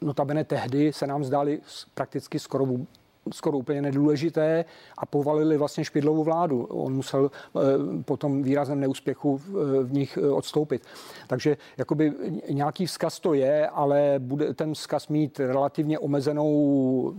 notabene 0.01 0.45
tehdy 0.45 0.93
se 0.93 1.07
nám 1.07 1.25
zdály 1.25 1.61
prakticky 1.95 2.39
skoro 2.39 2.67
skoro 3.33 3.59
úplně 3.59 3.83
nedůležité 3.83 4.65
a 4.99 5.07
povalili 5.07 5.57
vlastně 5.57 5.85
Špidlovu 5.85 6.25
vládu. 6.25 6.65
On 6.65 6.95
musel 6.95 7.31
eh, 7.31 7.61
po 8.05 8.17
tom 8.17 8.43
výrazném 8.43 8.81
neúspěchu 8.81 9.41
v 9.83 9.93
nich 9.93 10.19
eh, 10.23 10.31
odstoupit. 10.31 10.83
Takže 11.27 11.57
jakoby 11.77 12.13
nějaký 12.51 12.87
vzkaz 12.87 13.21
to 13.21 13.35
je, 13.35 13.69
ale 13.69 14.15
bude 14.19 14.55
ten 14.55 14.75
vzkaz 14.75 15.09
mít 15.09 15.41
relativně 15.41 15.99
omezenou 15.99 17.15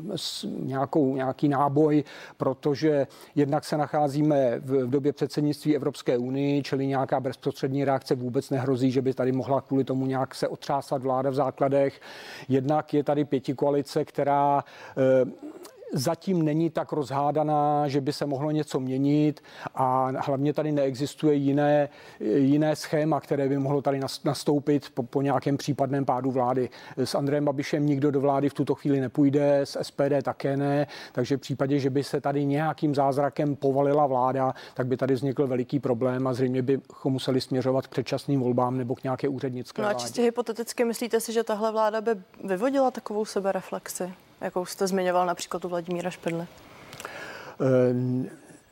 nějakou, 0.59 1.15
nějaký 1.15 1.47
náboj, 1.47 2.03
protože 2.37 3.07
jednak 3.35 3.65
se 3.65 3.77
nacházíme 3.77 4.59
v, 4.59 4.85
v 4.85 4.89
době 4.89 5.13
předsednictví 5.13 5.75
Evropské 5.75 6.17
unii, 6.17 6.63
čili 6.63 6.87
nějaká 6.87 7.19
bezprostřední 7.19 7.85
reakce 7.85 8.15
vůbec 8.15 8.49
nehrozí, 8.49 8.91
že 8.91 9.01
by 9.01 9.13
tady 9.13 9.31
mohla 9.31 9.61
kvůli 9.61 9.83
tomu 9.83 10.05
nějak 10.05 10.35
se 10.35 10.47
otřásat 10.47 11.01
vláda 11.01 11.29
v 11.29 11.33
základech. 11.35 12.01
Jednak 12.49 12.93
je 12.93 13.03
tady 13.03 13.25
pěti 13.25 13.53
koalice, 13.53 14.05
která 14.05 14.63
eh, 14.97 15.55
zatím 15.95 16.43
není 16.43 16.69
tak 16.69 16.91
rozhádaná, 16.91 17.87
že 17.87 18.01
by 18.01 18.13
se 18.13 18.25
mohlo 18.25 18.51
něco 18.51 18.79
měnit 18.79 19.43
a 19.75 20.11
hlavně 20.25 20.53
tady 20.53 20.71
neexistuje 20.71 21.35
jiné, 21.35 21.89
jiné 22.19 22.75
schéma, 22.75 23.19
které 23.19 23.49
by 23.49 23.57
mohlo 23.57 23.81
tady 23.81 23.99
nastoupit 24.25 24.89
po, 24.93 25.03
po 25.03 25.21
nějakém 25.21 25.57
případném 25.57 26.05
pádu 26.05 26.31
vlády. 26.31 26.69
S 26.97 27.15
Andrejem 27.15 27.45
Babišem 27.45 27.85
nikdo 27.85 28.11
do 28.11 28.21
vlády 28.21 28.49
v 28.49 28.53
tuto 28.53 28.75
chvíli 28.75 28.99
nepůjde, 28.99 29.61
s 29.61 29.83
SPD 29.83 30.23
také 30.23 30.57
ne, 30.57 30.87
takže 31.11 31.37
v 31.37 31.39
případě, 31.39 31.79
že 31.79 31.89
by 31.89 32.03
se 32.03 32.21
tady 32.21 32.45
nějakým 32.45 32.95
zázrakem 32.95 33.55
povalila 33.55 34.07
vláda, 34.07 34.53
tak 34.73 34.87
by 34.87 34.97
tady 34.97 35.13
vznikl 35.13 35.47
veliký 35.47 35.79
problém 35.79 36.27
a 36.27 36.33
zřejmě 36.33 36.61
bychom 36.61 37.13
museli 37.13 37.41
směřovat 37.41 37.87
k 37.87 37.89
předčasným 37.89 38.39
volbám 38.39 38.77
nebo 38.77 38.95
k 38.95 39.03
nějaké 39.03 39.27
úřednické 39.27 39.81
No 39.81 39.87
a 39.87 39.93
čistě 39.93 40.21
hypoteticky 40.21 40.85
myslíte 40.85 41.19
si, 41.19 41.33
že 41.33 41.43
tahle 41.43 41.71
vláda 41.71 42.01
by 42.01 42.11
vyvodila 42.43 42.91
takovou 42.91 43.25
sebereflexi? 43.25 44.13
Jakou 44.41 44.65
jste 44.65 44.87
zmiňoval 44.87 45.25
například 45.25 45.65
u 45.65 45.69
Vladimíra 45.69 46.09
Špidly? 46.09 46.47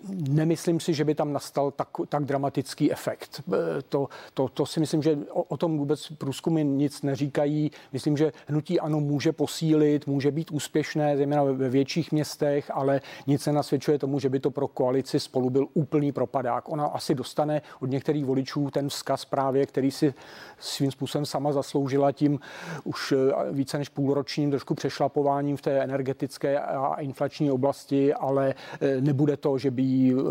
Eh, 0.03 0.15
nemyslím 0.29 0.79
si, 0.79 0.93
že 0.93 1.05
by 1.05 1.15
tam 1.15 1.33
nastal 1.33 1.71
tak, 1.71 1.87
tak 2.09 2.25
dramatický 2.25 2.91
efekt. 2.91 3.43
To, 3.89 4.07
to, 4.33 4.47
to 4.47 4.65
si 4.65 4.79
myslím, 4.79 5.03
že 5.03 5.17
o, 5.29 5.43
o 5.43 5.57
tom 5.57 5.77
vůbec 5.77 6.09
průzkumy 6.09 6.63
nic 6.63 7.01
neříkají. 7.01 7.71
Myslím, 7.93 8.17
že 8.17 8.33
hnutí 8.47 8.79
ano 8.79 8.99
může 8.99 9.31
posílit, 9.31 10.07
může 10.07 10.31
být 10.31 10.51
úspěšné, 10.51 11.17
zejména 11.17 11.43
ve 11.43 11.69
větších 11.69 12.11
městech, 12.11 12.71
ale 12.73 13.01
nic 13.27 13.45
nenasvědčuje 13.45 13.99
tomu, 13.99 14.19
že 14.19 14.29
by 14.29 14.39
to 14.39 14.51
pro 14.51 14.67
koalici 14.67 15.19
spolu 15.19 15.49
byl 15.49 15.67
úplný 15.73 16.11
propadák. 16.11 16.69
Ona 16.69 16.85
asi 16.85 17.15
dostane 17.15 17.61
od 17.81 17.89
některých 17.89 18.25
voličů 18.25 18.69
ten 18.71 18.89
vzkaz 18.89 19.25
právě, 19.25 19.65
který 19.65 19.91
si 19.91 20.13
svým 20.59 20.91
způsobem 20.91 21.25
sama 21.25 21.51
zasloužila 21.51 22.11
tím 22.11 22.39
už 22.83 23.13
více 23.51 23.77
než 23.77 23.89
půlročním 23.89 24.49
trošku 24.49 24.75
přešlapováním 24.75 25.57
v 25.57 25.61
té 25.61 25.83
energetické 25.83 26.59
a 26.59 26.95
inflační 26.95 27.51
oblasti, 27.51 28.13
ale 28.13 28.53
nebude 28.99 29.37
to, 29.37 29.57
že 29.57 29.71
by 29.71 29.83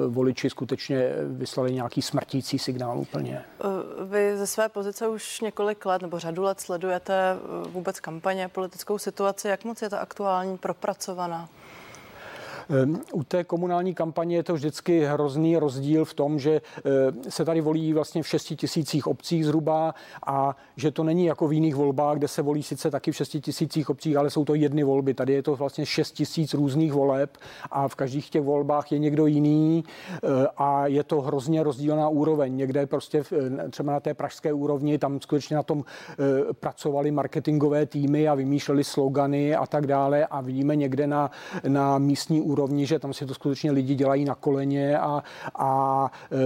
voliči 0.09 0.51
skutečně 0.51 1.13
vyslali 1.27 1.73
nějaký 1.73 2.03
smrtící 2.03 2.59
signál 2.59 2.99
úplně. 2.99 3.45
Eh, 3.61 4.05
vy 4.05 4.37
ze 4.37 4.47
své 4.47 4.69
pozice 4.69 5.09
už 5.09 5.41
několik 5.41 5.87
let 5.87 6.03
nebo 6.03 6.19
řadu 6.19 6.43
let 6.43 6.61
sledujete 6.61 7.15
eh, 7.15 7.69
vůbec 7.69 8.01
kampaně, 8.01 8.49
politickou 8.49 8.99
situaci. 8.99 9.49
Jak 9.49 9.65
moc 9.65 9.83
je 9.83 9.91
ta 9.91 9.99
aktuální 9.99 10.59
propracovaná? 10.59 11.49
Ehm, 12.73 13.01
u 13.13 13.25
té 13.25 13.45
komunální 13.45 13.95
kampaně 13.95 14.37
je 14.37 14.43
to 14.43 14.55
vždycky 14.55 15.05
hrozný 15.05 15.57
rozdíl 15.57 16.05
v 16.05 16.15
tom, 16.15 16.39
že 16.39 16.61
eh, 16.79 17.31
se 17.31 17.45
tady 17.45 17.61
volí 17.61 17.93
vlastně 17.93 18.23
v 18.23 18.29
6 18.29 18.45
tisících 18.45 19.07
obcích 19.07 19.45
zhruba 19.45 19.95
a 20.27 20.57
že 20.77 20.91
to 20.91 21.05
není 21.05 21.25
jako 21.25 21.49
v 21.49 21.53
jiných 21.53 21.75
volbách, 21.75 22.19
kde 22.19 22.29
se 22.29 22.43
volí 22.43 22.63
sice 22.63 22.91
taky 22.91 23.13
v 23.13 23.17
6 23.17 23.29
tisících 23.29 23.91
obcích, 23.91 24.17
ale 24.17 24.31
jsou 24.31 24.45
to 24.45 24.55
jedny 24.55 24.85
volby. 24.85 25.15
Tady 25.15 25.33
je 25.33 25.43
to 25.43 25.57
vlastně 25.57 25.87
6 25.87 26.13
tisíc 26.13 26.55
různých 26.55 26.93
voleb 26.93 27.37
a 27.71 27.89
v 27.89 27.95
každých 27.95 28.31
těch 28.31 28.43
volbách 28.43 28.93
je 28.93 28.99
někdo 28.99 29.27
jiný 29.27 29.85
eh, 30.13 30.47
a 30.57 30.87
je 30.87 31.05
to 31.05 31.21
hrozně 31.21 31.63
rozdílná 31.63 32.09
úroveň. 32.09 32.57
Někde 32.57 32.87
prostě 32.87 33.23
eh, 33.33 33.69
třeba 33.69 33.93
na 33.93 34.01
té 34.01 34.15
pražské 34.15 34.53
úrovni, 34.53 34.99
tam 34.99 35.21
skutečně 35.21 35.57
na 35.57 35.63
tom 35.63 35.85
pracovali 36.61 37.11
marketingové 37.11 37.87
týmy 37.87 38.29
a 38.29 38.35
vymýšleli 38.35 38.85
slogany 38.85 39.55
a 39.57 39.67
tak 39.67 39.87
dále 39.87 40.27
a 40.27 40.41
vidíme 40.41 40.77
někde 40.77 41.07
na, 41.07 41.31
na 41.69 41.99
místní 41.99 42.41
úrovni 42.41 42.62
úrovni, 42.63 42.87
že 42.87 42.99
tam 42.99 43.13
si 43.13 43.27
to 43.27 43.35
skutečně 43.35 43.71
lidi 43.73 43.95
dělají 43.95 44.25
na 44.25 44.35
koleně 44.35 44.99
a, 44.99 45.23
a 45.55 46.11
e, 46.33 46.37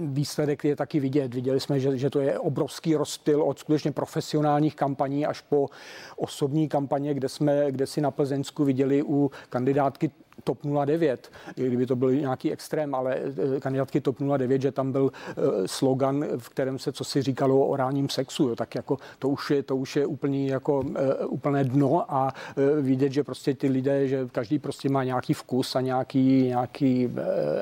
výsledek 0.00 0.64
je 0.64 0.76
taky 0.76 1.00
vidět. 1.00 1.34
Viděli 1.34 1.60
jsme, 1.60 1.80
že, 1.80 1.98
že 1.98 2.10
to 2.10 2.20
je 2.20 2.38
obrovský 2.38 2.94
rozptyl 2.94 3.42
od 3.42 3.58
skutečně 3.58 3.92
profesionálních 3.92 4.76
kampaní 4.76 5.26
až 5.26 5.40
po 5.40 5.68
osobní 6.16 6.68
kampaně, 6.68 7.14
kde 7.14 7.28
jsme, 7.28 7.72
kde 7.72 7.86
si 7.86 8.00
na 8.00 8.10
Plzeňsku 8.10 8.64
viděli 8.64 9.02
u 9.02 9.30
kandidátky 9.48 10.10
TOP 10.44 10.58
09, 10.84 11.32
kdyby 11.54 11.86
to 11.86 11.96
byl 11.96 12.14
nějaký 12.14 12.52
extrém, 12.52 12.94
ale 12.94 13.18
eh, 13.56 13.60
kandidátky 13.60 14.00
TOP 14.00 14.16
09, 14.36 14.62
že 14.62 14.72
tam 14.72 14.92
byl 14.92 15.12
eh, 15.12 15.34
slogan, 15.66 16.24
v 16.38 16.48
kterém 16.48 16.78
se 16.78 16.92
co 16.92 17.04
si 17.04 17.22
říkalo 17.22 17.60
o 17.60 17.66
orálním 17.66 18.08
sexu, 18.08 18.48
jo, 18.48 18.56
tak 18.56 18.74
jako 18.74 18.96
to 19.18 19.28
už 19.28 19.50
je, 19.50 19.62
to 19.62 19.76
už 19.76 19.96
je 19.96 20.06
úplný 20.06 20.48
jako 20.48 20.84
eh, 20.96 21.26
úplné 21.26 21.64
dno 21.64 22.14
a 22.14 22.34
vidět, 22.80 23.12
že 23.12 23.24
prostě 23.24 23.54
ty 23.54 23.68
lidé, 23.68 24.08
že 24.08 24.28
každý 24.32 24.58
prostě 24.58 24.88
má 24.88 25.04
nějaký 25.04 25.34
vkus 25.34 25.76
a 25.76 25.80
nějaký, 25.80 26.42
nějaký, 26.42 27.10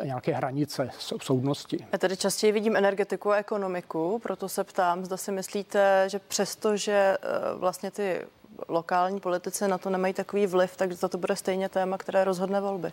nějaké 0.04 0.32
hranice 0.32 0.90
soudnosti. 0.98 1.86
Já 1.92 1.98
tady 1.98 2.16
častěji 2.16 2.52
vidím 2.52 2.76
energetiku 2.76 3.30
a 3.30 3.36
ekonomiku, 3.36 4.20
proto 4.22 4.48
se 4.48 4.64
ptám, 4.64 5.04
zda 5.04 5.16
si 5.16 5.32
myslíte, 5.32 6.04
že 6.10 6.18
přesto, 6.18 6.76
že 6.76 7.16
vlastně 7.58 7.90
ty 7.90 8.20
lokální 8.68 9.20
politici 9.20 9.68
na 9.68 9.78
to 9.78 9.90
nemají 9.90 10.14
takový 10.14 10.46
vliv, 10.46 10.76
takže 10.76 11.08
to 11.08 11.18
bude 11.18 11.36
stejně 11.36 11.68
téma, 11.68 11.98
které 11.98 12.24
rozhodne 12.24 12.60
volby. 12.60 12.92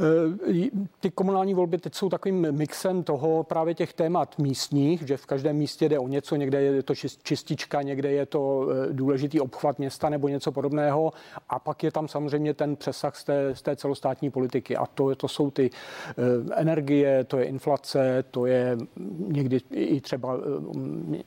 Eh, 0.00 0.70
ty 1.00 1.10
komunální 1.10 1.54
volby 1.54 1.78
teď 1.78 1.94
jsou 1.94 2.08
takovým 2.08 2.52
mixem 2.52 3.02
toho 3.02 3.44
právě 3.44 3.74
těch 3.74 3.92
témat 3.92 4.38
místních, 4.38 5.02
že 5.06 5.16
v 5.16 5.26
každém 5.26 5.56
místě 5.56 5.88
jde 5.88 5.98
o 5.98 6.08
něco, 6.08 6.36
někde 6.36 6.62
je 6.62 6.82
to 6.82 6.94
čistička, 7.22 7.82
někde 7.82 8.10
je 8.10 8.26
to 8.26 8.68
eh, 8.70 8.92
důležitý 8.92 9.40
obchvat 9.40 9.78
města 9.78 10.08
nebo 10.08 10.28
něco 10.28 10.52
podobného 10.52 11.12
a 11.48 11.58
pak 11.58 11.82
je 11.82 11.90
tam 11.90 12.08
samozřejmě 12.08 12.54
ten 12.54 12.76
přesah 12.76 13.16
z 13.16 13.24
té, 13.24 13.54
z 13.54 13.62
té 13.62 13.76
celostátní 13.76 14.30
politiky 14.30 14.76
a 14.76 14.86
to, 14.86 15.14
to 15.14 15.28
jsou 15.28 15.50
ty 15.50 15.70
eh, 15.70 16.14
energie, 16.54 17.24
to 17.24 17.38
je 17.38 17.44
inflace, 17.44 18.24
to 18.30 18.46
je 18.46 18.78
někdy 19.18 19.60
i 19.70 20.00
třeba 20.00 20.36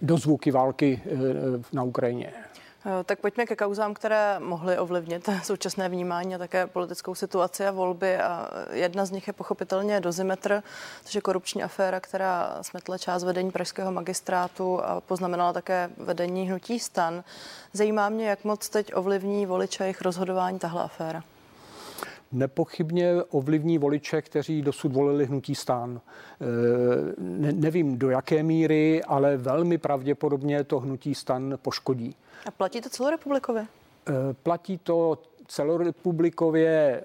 dozvuky 0.01 0.51
války 0.51 1.01
na 1.73 1.83
Ukrajině. 1.83 2.33
Eh, 2.85 3.03
tak 3.03 3.19
pojďme 3.19 3.45
ke 3.45 3.55
kauzám, 3.55 3.93
které 3.93 4.39
mohly 4.39 4.77
ovlivnit 4.77 5.29
současné 5.43 5.89
vnímání 5.89 6.35
a 6.35 6.37
také 6.37 6.67
politickou 6.67 7.15
situaci 7.15 7.67
a 7.67 7.71
volby. 7.71 8.17
A 8.17 8.49
jedna 8.71 9.05
z 9.05 9.11
nich 9.11 9.27
je 9.27 9.33
pochopitelně 9.33 9.99
dozimetr, 9.99 10.63
což 11.05 11.15
je 11.15 11.21
korupční 11.21 11.63
aféra, 11.63 11.99
která 11.99 12.57
smetla 12.61 12.97
část 12.97 13.23
vedení 13.23 13.51
pražského 13.51 13.91
magistrátu 13.91 14.83
a 14.83 15.01
poznamenala 15.01 15.53
také 15.53 15.89
vedení 15.97 16.47
hnutí 16.49 16.79
stan. 16.79 17.23
Zajímá 17.73 18.09
mě, 18.09 18.29
jak 18.29 18.43
moc 18.43 18.69
teď 18.69 18.95
ovlivní 18.95 19.45
voliče 19.45 19.83
jejich 19.83 20.01
rozhodování 20.01 20.59
tahle 20.59 20.83
aféra 20.83 21.23
nepochybně 22.31 23.23
ovlivní 23.29 23.77
voliče, 23.77 24.21
kteří 24.21 24.61
dosud 24.61 24.93
volili 24.93 25.25
hnutí 25.25 25.55
stán. 25.55 26.01
E, 26.41 26.45
ne, 27.21 27.51
nevím 27.51 27.97
do 27.97 28.09
jaké 28.09 28.43
míry, 28.43 29.03
ale 29.03 29.37
velmi 29.37 29.77
pravděpodobně 29.77 30.63
to 30.63 30.79
hnutí 30.79 31.15
stan 31.15 31.57
poškodí. 31.61 32.15
A 32.45 32.51
platí 32.51 32.81
to 32.81 32.89
celorepublikově? 32.89 33.61
E, 33.61 34.33
platí 34.33 34.77
to 34.77 35.17
celorepublikově, 35.47 37.03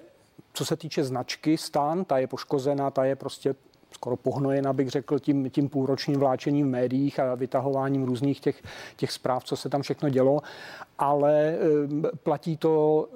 co 0.53 0.65
se 0.65 0.75
týče 0.75 1.03
značky 1.03 1.57
stan, 1.57 2.05
ta 2.05 2.17
je 2.17 2.27
poškozená, 2.27 2.91
ta 2.91 3.05
je 3.05 3.15
prostě 3.15 3.55
skoro 3.91 4.15
pohnojena, 4.15 4.73
bych 4.73 4.89
řekl, 4.89 5.19
tím, 5.19 5.49
tím 5.49 5.69
půlročním 5.69 6.19
vláčením 6.19 6.67
v 6.67 6.69
médiích 6.69 7.19
a 7.19 7.35
vytahováním 7.35 8.03
různých 8.03 8.39
těch, 8.39 8.63
těch 8.95 9.11
zpráv, 9.11 9.43
co 9.43 9.55
se 9.55 9.69
tam 9.69 9.81
všechno 9.81 10.09
dělo, 10.09 10.41
ale 10.99 11.33
e, 11.33 11.57
platí 12.23 12.57
to 12.57 13.07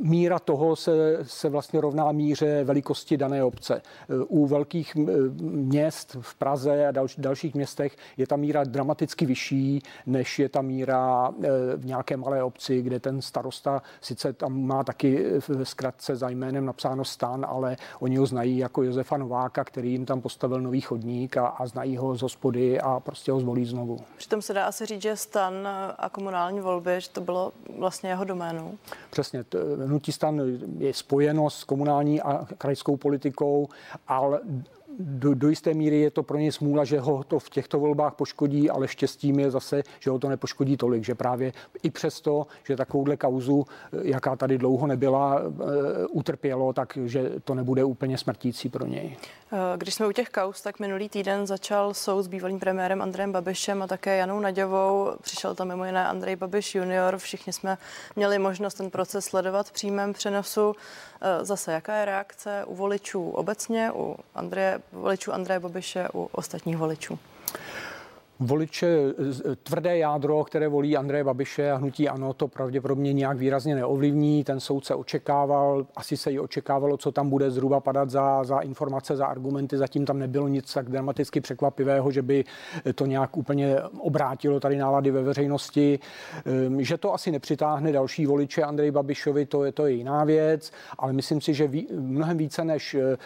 míra 0.00 0.38
toho 0.38 0.76
se, 0.76 1.18
se 1.22 1.48
vlastně 1.48 1.80
rovná 1.80 2.12
míře 2.12 2.64
velikosti 2.64 3.16
dané 3.16 3.44
obce. 3.44 3.82
U 4.28 4.46
velkých 4.46 4.96
měst 5.40 6.16
v 6.20 6.34
Praze 6.34 6.86
a 6.86 6.90
dalš, 6.90 7.16
dalších 7.18 7.54
městech 7.54 7.96
je 8.16 8.26
ta 8.26 8.36
míra 8.36 8.64
dramaticky 8.64 9.26
vyšší, 9.26 9.82
než 10.06 10.38
je 10.38 10.48
ta 10.48 10.62
míra 10.62 11.30
e, 11.42 11.76
v 11.76 11.86
nějaké 11.86 12.16
malé 12.16 12.42
obci, 12.42 12.82
kde 12.82 13.00
ten 13.00 13.22
starosta 13.22 13.82
sice 14.00 14.32
tam 14.32 14.62
má 14.62 14.84
taky 14.84 15.24
zkratce 15.62 16.16
za 16.16 16.28
jménem 16.28 16.64
napsáno 16.64 17.04
stan, 17.04 17.46
ale 17.48 17.76
oni 18.00 18.16
ho 18.16 18.26
znají 18.26 18.58
jako 18.58 18.82
Josefa 18.82 19.16
Nováka, 19.16 19.64
který 19.64 19.92
jim 19.92 20.06
tam 20.06 20.20
postavil 20.20 20.60
nový 20.60 20.80
chodník 20.80 21.36
a, 21.36 21.46
a 21.46 21.66
znají 21.66 21.96
ho 21.96 22.14
z 22.14 22.22
hospody 22.22 22.80
a 22.80 23.00
prostě 23.00 23.32
ho 23.32 23.40
zvolí 23.40 23.64
znovu. 23.64 23.98
Přitom 24.16 24.42
se 24.42 24.54
dá 24.54 24.66
asi 24.66 24.86
říct, 24.86 25.02
že 25.02 25.16
stan 25.16 25.68
a 25.98 26.08
komunální 26.08 26.60
volby, 26.60 26.90
že 26.98 27.10
to 27.10 27.20
bylo 27.20 27.52
vlastně 27.78 28.10
jeho 28.10 28.24
doménou. 28.24 28.78
Přesně, 29.10 29.44
hnutí 29.84 30.12
stan 30.12 30.42
je 30.78 30.94
spojeno 30.94 31.50
s 31.50 31.64
komunální 31.64 32.22
a 32.22 32.46
krajskou 32.58 32.96
politikou, 32.96 33.68
ale 34.08 34.40
do, 35.00 35.34
do 35.34 35.48
jisté 35.48 35.74
míry 35.74 36.00
je 36.00 36.10
to 36.10 36.22
pro 36.22 36.38
ně 36.38 36.52
smůla, 36.52 36.84
že 36.84 37.00
ho 37.00 37.24
to 37.24 37.38
v 37.38 37.50
těchto 37.50 37.78
volbách 37.78 38.14
poškodí, 38.14 38.70
ale 38.70 38.88
štěstím 38.88 39.40
je 39.40 39.50
zase, 39.50 39.82
že 40.00 40.10
ho 40.10 40.18
to 40.18 40.28
nepoškodí 40.28 40.76
tolik, 40.76 41.04
že 41.04 41.14
právě 41.14 41.52
i 41.82 41.90
přesto, 41.90 42.46
že 42.64 42.76
takovouhle 42.76 43.16
kauzu, 43.16 43.64
jaká 44.02 44.36
tady 44.36 44.58
dlouho 44.58 44.86
nebyla, 44.86 45.40
eh, 45.40 46.06
utrpělo, 46.06 46.72
takže 46.72 47.32
to 47.44 47.54
nebude 47.54 47.84
úplně 47.84 48.18
smrtící 48.18 48.68
pro 48.68 48.86
něj. 48.86 49.16
Eh, 49.52 49.56
když 49.76 49.94
jsme 49.94 50.06
u 50.06 50.12
těch 50.12 50.28
kauz, 50.28 50.62
tak 50.62 50.80
minulý 50.80 51.08
týden 51.08 51.46
začal 51.46 51.94
soud 51.94 52.22
s 52.22 52.28
bývalým 52.28 52.58
premiérem 52.58 53.02
Andrejem 53.02 53.32
Babišem 53.32 53.82
a 53.82 53.86
také 53.86 54.16
Janou 54.16 54.40
Naďovou. 54.40 55.10
Přišel 55.22 55.54
tam 55.54 55.68
mimo 55.68 55.84
jiné 55.84 56.06
Andrej 56.06 56.36
Babiš 56.36 56.74
junior. 56.74 57.18
Všichni 57.18 57.52
jsme 57.52 57.78
měli 58.16 58.38
možnost 58.38 58.74
ten 58.74 58.90
proces 58.90 59.24
sledovat 59.24 59.66
v 59.66 59.72
přímém 59.72 60.12
přenosu. 60.12 60.74
Eh, 61.20 61.44
zase, 61.44 61.72
jaká 61.72 61.96
je 61.96 62.04
reakce 62.04 62.64
u 62.66 62.74
voličů 62.74 63.30
obecně, 63.30 63.90
u 63.94 64.16
Andreje, 64.34 64.80
voličů 64.92 65.32
Andreje 65.32 65.60
Babiše, 65.60 66.08
u 66.14 66.28
ostatních 66.32 66.76
voličů? 66.76 67.18
Voliče 68.42 68.86
eh, 68.86 69.56
tvrdé 69.56 69.98
jádro, 69.98 70.44
které 70.44 70.68
volí 70.68 70.96
Andreje 70.96 71.24
Babiše 71.24 71.70
a 71.70 71.76
hnutí 71.76 72.08
ano, 72.08 72.32
to 72.32 72.48
pravděpodobně 72.48 73.12
nějak 73.12 73.38
výrazně 73.38 73.74
neovlivní. 73.74 74.44
Ten 74.44 74.60
soud 74.60 74.84
se 74.84 74.94
očekával, 74.94 75.86
asi 75.96 76.16
se 76.16 76.32
i 76.32 76.38
očekávalo, 76.38 76.96
co 76.96 77.12
tam 77.12 77.30
bude 77.30 77.50
zhruba 77.50 77.80
padat 77.80 78.10
za, 78.10 78.44
za 78.44 78.58
informace, 78.58 79.16
za 79.16 79.26
argumenty. 79.26 79.76
Zatím 79.76 80.06
tam 80.06 80.18
nebylo 80.18 80.48
nic 80.48 80.74
tak 80.74 80.88
dramaticky 80.88 81.40
překvapivého, 81.40 82.10
že 82.10 82.22
by 82.22 82.44
to 82.94 83.06
nějak 83.06 83.36
úplně 83.36 83.76
obrátilo 83.98 84.60
tady 84.60 84.76
nálady 84.76 85.10
ve 85.10 85.22
veřejnosti. 85.22 85.98
Ehm, 86.44 86.82
že 86.82 86.98
to 86.98 87.14
asi 87.14 87.30
nepřitáhne 87.30 87.92
další 87.92 88.26
voliče 88.26 88.62
Andrej 88.62 88.90
Babišovi, 88.90 89.46
to 89.46 89.64
je, 89.64 89.72
to 89.72 89.86
je 89.86 89.92
jiná 89.92 90.24
věc, 90.24 90.72
ale 90.98 91.12
myslím 91.12 91.40
si, 91.40 91.54
že 91.54 91.68
ví, 91.68 91.88
mnohem 91.92 92.36
více 92.36 92.64
než 92.64 92.94
eh, 92.94 93.16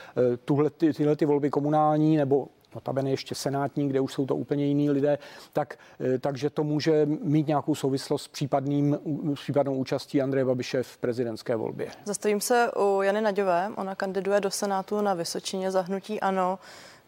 tuhle, 0.44 0.70
ty, 0.70 0.92
tyhle 0.92 1.16
ty 1.16 1.26
volby 1.26 1.50
komunální 1.50 2.16
nebo 2.16 2.48
notabene 2.74 3.10
ještě 3.10 3.34
senátní, 3.34 3.88
kde 3.88 4.00
už 4.00 4.12
jsou 4.12 4.26
to 4.26 4.36
úplně 4.36 4.66
jiní 4.66 4.90
lidé, 4.90 5.18
tak, 5.52 5.78
takže 6.20 6.50
to 6.50 6.64
může 6.64 7.06
mít 7.06 7.46
nějakou 7.46 7.74
souvislost 7.74 8.22
s, 8.22 8.28
případným, 8.28 8.98
s 9.34 9.40
případnou 9.40 9.74
účastí 9.74 10.22
Andreje 10.22 10.44
Babiše 10.44 10.82
v 10.82 10.96
prezidentské 10.96 11.56
volbě. 11.56 11.90
Zastavím 12.04 12.40
se 12.40 12.70
u 12.76 13.02
Jany 13.02 13.20
Naďové. 13.20 13.70
Ona 13.76 13.94
kandiduje 13.94 14.40
do 14.40 14.50
Senátu 14.50 15.00
na 15.00 15.14
Vysočině 15.14 15.70
zahnutí 15.70 16.20
ANO. 16.20 16.58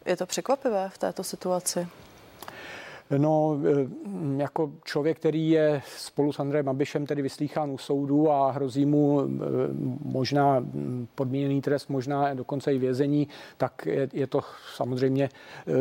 Je 0.05 0.17
to 0.17 0.25
překvapivé 0.25 0.89
v 0.89 0.97
této 0.97 1.23
situaci? 1.23 1.87
No, 3.17 3.59
eh, 3.63 4.41
jako 4.41 4.71
člověk, 4.83 5.19
který 5.19 5.49
je 5.49 5.81
spolu 5.97 6.31
s 6.31 6.39
Andrejem 6.39 6.65
Babišem 6.65 7.05
tedy 7.05 7.21
vyslýchán 7.21 7.71
u 7.71 7.77
soudu 7.77 8.31
a 8.31 8.51
hrozí 8.51 8.85
mu 8.85 9.21
eh, 9.21 9.27
možná 10.03 10.65
podmíněný 11.15 11.61
trest, 11.61 11.89
možná 11.89 12.33
dokonce 12.33 12.73
i 12.73 12.77
vězení, 12.77 13.27
tak 13.57 13.85
je, 13.85 14.09
je 14.13 14.27
to 14.27 14.41
samozřejmě 14.75 15.29
eh, 15.67 15.71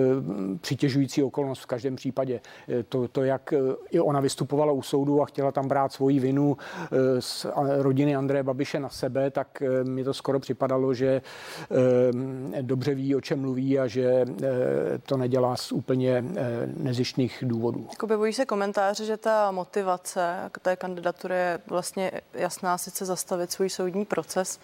přitěžující 0.61 1.23
okolnost 1.23 1.63
v 1.63 1.67
každém 1.67 1.97
případě. 1.97 2.41
To, 2.89 3.09
to, 3.09 3.25
jak 3.25 3.55
i 3.91 4.01
ona 4.01 4.21
vystupovala 4.21 4.73
u 4.73 4.83
soudu 4.83 5.23
a 5.23 5.27
chtěla 5.27 5.53
tam 5.53 5.69
brát 5.69 5.93
svoji 5.93 6.21
vinu 6.21 6.57
z 7.19 7.47
rodiny 7.79 8.17
Andreje 8.17 8.43
Babiše 8.43 8.81
na 8.81 8.89
sebe, 8.89 9.31
tak 9.31 9.63
mi 9.83 10.05
to 10.05 10.15
skoro 10.15 10.41
připadalo, 10.41 10.95
že 10.95 11.23
dobře 12.63 12.95
ví, 12.95 13.15
o 13.15 13.21
čem 13.21 13.41
mluví 13.41 13.79
a 13.79 13.87
že 13.87 14.25
to 15.03 15.17
nedělá 15.17 15.57
z 15.57 15.73
úplně 15.73 16.25
nezištných 16.77 17.16
bezpečných 17.17 17.51
důvodů. 17.51 17.87
Jako 17.91 18.07
objevují 18.07 18.33
se 18.33 18.47
komentáře, 18.47 19.05
že 19.05 19.17
ta 19.17 19.51
motivace 19.51 20.51
té 20.63 20.77
kandidatury 20.77 21.35
je 21.35 21.59
vlastně 21.67 22.13
jasná, 22.35 22.79
sice 22.79 23.05
zastavit 23.05 23.53
svůj 23.53 23.71
soudní 23.71 24.05
proces. 24.05 24.61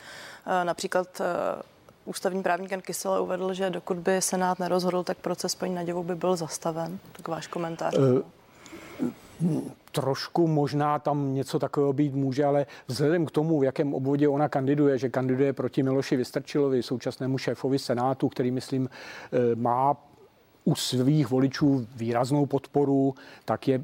Eh, 0.47 0.65
například 0.65 1.21
eh, 1.21 1.63
ústavní 2.05 2.43
právník 2.43 2.71
Jan 2.71 2.81
Kysela 2.81 3.21
uvedl, 3.21 3.55
že 3.55 3.71
dokud 3.71 3.97
by 3.97 4.23
Senát 4.23 4.59
nerozhodl, 4.59 5.03
tak 5.03 5.19
proces 5.19 5.55
paní 5.55 5.75
Naděvou 5.75 6.03
by 6.03 6.15
byl 6.15 6.37
zastaven. 6.37 6.99
Tak 7.13 7.29
váš 7.29 7.47
komentář. 7.47 7.95
Uh, 7.99 9.63
trošku 9.93 10.47
možná 10.47 10.99
tam 10.99 11.35
něco 11.35 11.59
takového 11.59 11.93
být 11.93 12.15
může, 12.15 12.45
ale 12.45 12.67
vzhledem 12.87 13.27
k 13.27 13.31
tomu, 13.31 13.61
v 13.61 13.65
jakém 13.65 13.95
obvodě 13.95 14.29
ona 14.29 14.49
kandiduje, 14.49 14.99
že 14.99 15.09
kandiduje 15.09 15.53
proti 15.53 15.83
Miloši 15.83 16.17
Vystrčilovi, 16.17 16.83
současnému 16.83 17.39
šéfovi 17.39 17.79
Senátu, 17.79 18.29
který, 18.29 18.51
myslím, 18.51 18.89
má 19.55 19.97
u 20.64 20.75
svých 20.75 21.31
voličů 21.31 21.87
výraznou 21.97 22.47
podporu, 22.47 23.14
tak 23.45 23.69
je 23.69 23.83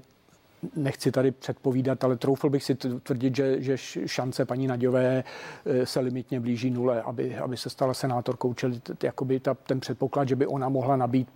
nechci 0.77 1.13
tady 1.13 1.31
předpovídat, 1.31 2.05
ale 2.05 2.17
troufl 2.17 2.51
bych 2.51 2.65
si 2.65 2.75
tvrdit, 2.75 3.37
že, 3.37 3.63
že 3.63 3.77
šance 4.07 4.45
paní 4.45 4.67
Naďové 4.67 5.25
eh, 5.67 5.87
se 5.87 6.01
limitně 6.01 6.41
blíží 6.41 6.71
nule, 6.71 7.03
aby, 7.03 7.37
aby 7.37 7.57
se 7.57 7.71
stala 7.71 7.95
senátorkou, 7.95 8.55
čili 8.55 8.81
jakoby 9.03 9.41
ta, 9.41 9.55
ten 9.55 9.81
předpoklad, 9.81 10.29
že 10.29 10.37
by 10.37 10.47
ona 10.47 10.69
mohla 10.69 10.97
nabít 10.97 11.29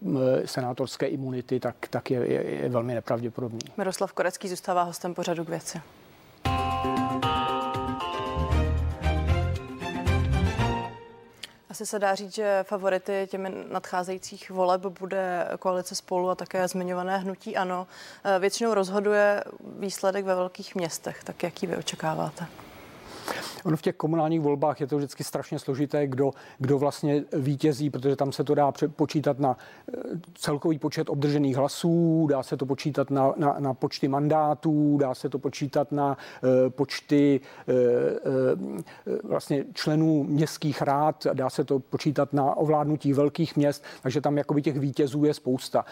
senátorské 0.44 1.06
imunity, 1.06 1.60
tak, 1.60 1.76
tak 1.90 2.10
je, 2.10 2.18
je, 2.18 2.42
je 2.62 2.68
velmi 2.68 2.94
nepravděpodobný. 2.94 3.60
Miroslav 3.76 4.12
Korecký 4.12 4.48
zůstává 4.48 4.82
hostem 4.82 5.14
pořadu 5.14 5.44
k 5.44 5.48
věci. 5.48 5.80
Asi 11.82 11.88
se 11.88 11.98
dá 11.98 12.14
říct, 12.14 12.34
že 12.34 12.64
favority 12.68 13.26
těmi 13.30 13.52
nadcházejících 13.70 14.50
voleb 14.50 14.86
bude 14.86 15.48
koalice 15.58 15.94
spolu 15.94 16.30
a 16.30 16.34
také 16.34 16.68
zmiňované 16.68 17.18
hnutí 17.18 17.56
ANO. 17.56 17.86
Eh, 18.24 18.38
většinou 18.38 18.74
rozhoduje 18.74 19.44
výsledek 19.78 20.24
ve 20.24 20.34
velkých 20.34 20.74
městech. 20.74 21.24
Tak 21.24 21.42
jaký 21.42 21.66
vy 21.66 21.76
očekáváte? 21.76 22.46
Ono 23.64 23.76
v 23.76 23.82
těch 23.82 23.96
komunálních 23.96 24.40
volbách 24.40 24.80
je 24.80 24.86
to 24.86 24.96
vždycky 24.96 25.24
strašně 25.24 25.58
složité, 25.58 26.06
kdo, 26.06 26.30
kdo 26.58 26.78
vlastně 26.78 27.24
vítězí, 27.32 27.90
protože 27.90 28.16
tam 28.16 28.32
se 28.32 28.44
to 28.44 28.54
dá 28.54 28.72
počítat 28.96 29.38
na 29.38 29.56
eh, 29.88 29.92
celkový 30.34 30.78
počet 30.78 31.10
obdržených 31.10 31.56
hlasů, 31.56 32.26
dá 32.30 32.42
se 32.42 32.56
to 32.56 32.66
počítat 32.66 33.10
na, 33.10 33.34
na, 33.36 33.56
na 33.58 33.74
počty 33.74 34.08
mandátů, 34.08 34.98
dá 34.98 35.14
se 35.14 35.28
to 35.28 35.38
počítat 35.38 35.92
na 35.92 36.16
uh, 36.42 36.70
počty 36.70 37.40
uh, 37.68 37.74
uh, 39.06 39.18
vlastně 39.24 39.64
členů 39.74 40.24
městských 40.24 40.82
rád, 40.82 41.26
dá 41.32 41.50
se 41.50 41.64
to 41.64 41.78
počítat 41.78 42.32
na 42.32 42.56
ovládnutí 42.56 43.12
velkých 43.12 43.56
měst, 43.56 43.84
takže 44.02 44.20
tam 44.20 44.38
jakoby 44.38 44.62
těch 44.62 44.78
vítězů 44.78 45.24
je 45.24 45.34
spousta. 45.34 45.84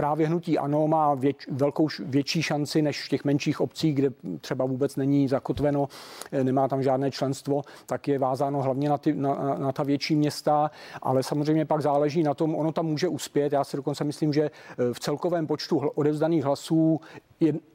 Právě 0.00 0.26
hnutí 0.26 0.58
ANO 0.58 0.88
má 0.88 1.14
věč, 1.14 1.46
velkou, 1.50 1.88
větší 2.04 2.42
šanci 2.42 2.82
než 2.82 3.04
v 3.04 3.08
těch 3.08 3.24
menších 3.24 3.60
obcích, 3.60 3.94
kde 3.94 4.10
třeba 4.40 4.64
vůbec 4.64 4.96
není 4.96 5.28
zakotveno, 5.28 5.88
eh, 6.32 6.44
nemá 6.44 6.68
tam 6.68 6.82
žádné 6.82 7.10
členstvo, 7.10 7.62
tak 7.86 8.08
je 8.08 8.18
vázáno 8.18 8.62
hlavně 8.62 8.88
na, 8.88 8.98
ty, 8.98 9.12
na, 9.12 9.54
na 9.58 9.72
ta 9.72 9.82
větší 9.82 10.16
města, 10.16 10.70
ale 11.02 11.22
samozřejmě 11.22 11.64
pak 11.64 11.82
záleží 11.82 12.22
na 12.22 12.34
tom, 12.34 12.54
ono 12.54 12.72
tam 12.72 12.86
může 12.86 13.08
uspět. 13.08 13.52
Já 13.52 13.64
si 13.64 13.76
dokonce 13.76 14.04
myslím, 14.04 14.32
že 14.32 14.42
eh, 14.42 14.50
v 14.92 15.00
celkovém 15.00 15.46
počtu 15.46 15.78
odevzdaných 15.78 16.44
hlasů 16.44 17.00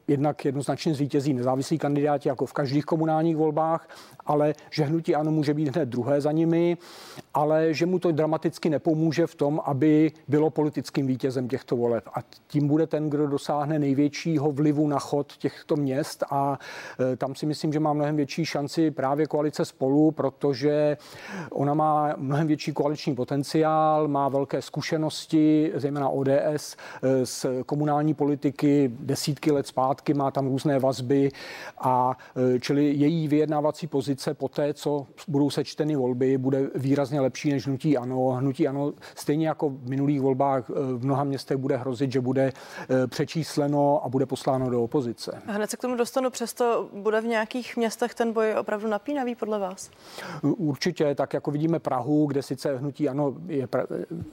jednak 0.08 0.44
jednoznačně 0.44 0.94
zvítězí 0.94 1.34
nezávislí 1.34 1.78
kandidáti 1.78 2.28
jako 2.28 2.46
v 2.46 2.52
každých 2.52 2.84
komunálních 2.84 3.36
volbách, 3.36 3.88
ale 4.26 4.54
že 4.70 4.84
hnutí 4.84 5.14
ano 5.14 5.30
může 5.30 5.54
být 5.54 5.76
hned 5.76 5.88
druhé 5.88 6.20
za 6.20 6.32
nimi, 6.32 6.76
ale 7.34 7.74
že 7.74 7.86
mu 7.86 7.98
to 7.98 8.12
dramaticky 8.12 8.70
nepomůže 8.70 9.26
v 9.26 9.34
tom, 9.34 9.60
aby 9.64 10.12
bylo 10.28 10.50
politickým 10.50 11.06
vítězem 11.06 11.48
těchto 11.48 11.76
voleb. 11.76 12.04
A 12.14 12.18
tím 12.46 12.68
bude 12.68 12.86
ten, 12.86 13.10
kdo 13.10 13.26
dosáhne 13.26 13.78
největšího 13.78 14.52
vlivu 14.52 14.88
na 14.88 14.98
chod 14.98 15.36
těchto 15.36 15.76
měst 15.76 16.24
a 16.30 16.58
e, 17.12 17.16
tam 17.16 17.34
si 17.34 17.46
myslím, 17.46 17.72
že 17.72 17.80
má 17.80 17.92
mnohem 17.92 18.16
větší 18.16 18.44
šanci 18.44 18.90
právě 18.90 19.26
koalice 19.26 19.64
spolu, 19.64 20.10
protože 20.10 20.96
ona 21.50 21.74
má 21.74 22.14
mnohem 22.16 22.46
větší 22.46 22.72
koaliční 22.72 23.14
potenciál, 23.14 24.08
má 24.08 24.28
velké 24.28 24.62
zkušenosti, 24.62 25.72
zejména 25.74 26.08
ODS, 26.08 26.76
e, 27.02 27.26
z 27.26 27.46
komunální 27.66 28.14
politiky 28.14 28.92
desítky 29.00 29.55
let 29.56 29.66
zpátky, 29.66 30.14
má 30.14 30.30
tam 30.30 30.46
různé 30.46 30.78
vazby 30.78 31.30
a 31.78 32.18
e, 32.54 32.60
čili 32.60 32.84
její 32.84 33.28
vyjednávací 33.28 33.86
pozice 33.86 34.34
po 34.34 34.48
té, 34.48 34.74
co 34.74 35.06
budou 35.28 35.50
sečteny 35.50 35.96
volby, 35.96 36.38
bude 36.38 36.70
výrazně 36.74 37.20
lepší 37.20 37.50
než 37.50 37.66
hnutí 37.66 37.96
ano. 37.96 38.28
Hnutí 38.28 38.68
ano 38.68 38.92
stejně 39.14 39.48
jako 39.48 39.68
v 39.68 39.88
minulých 39.88 40.20
volbách 40.20 40.70
e, 40.70 40.72
v 40.72 41.04
mnoha 41.04 41.24
městech 41.24 41.56
bude 41.56 41.76
hrozit, 41.76 42.12
že 42.12 42.20
bude 42.20 42.52
e, 42.52 43.06
přečísleno 43.06 44.04
a 44.04 44.08
bude 44.08 44.26
posláno 44.26 44.70
do 44.70 44.84
opozice. 44.84 45.42
A 45.46 45.52
hned 45.52 45.70
se 45.70 45.76
k 45.76 45.80
tomu 45.80 45.96
dostanu, 45.96 46.30
přesto 46.30 46.88
bude 46.92 47.20
v 47.20 47.24
nějakých 47.24 47.76
městech 47.76 48.14
ten 48.14 48.32
boj 48.32 48.54
opravdu 48.60 48.88
napínavý 48.88 49.34
podle 49.34 49.58
vás? 49.58 49.90
Určitě, 50.42 51.14
tak 51.14 51.34
jako 51.34 51.50
vidíme 51.50 51.78
Prahu, 51.78 52.26
kde 52.26 52.42
sice 52.42 52.76
hnutí 52.76 53.08
ano 53.08 53.34
je, 53.46 53.68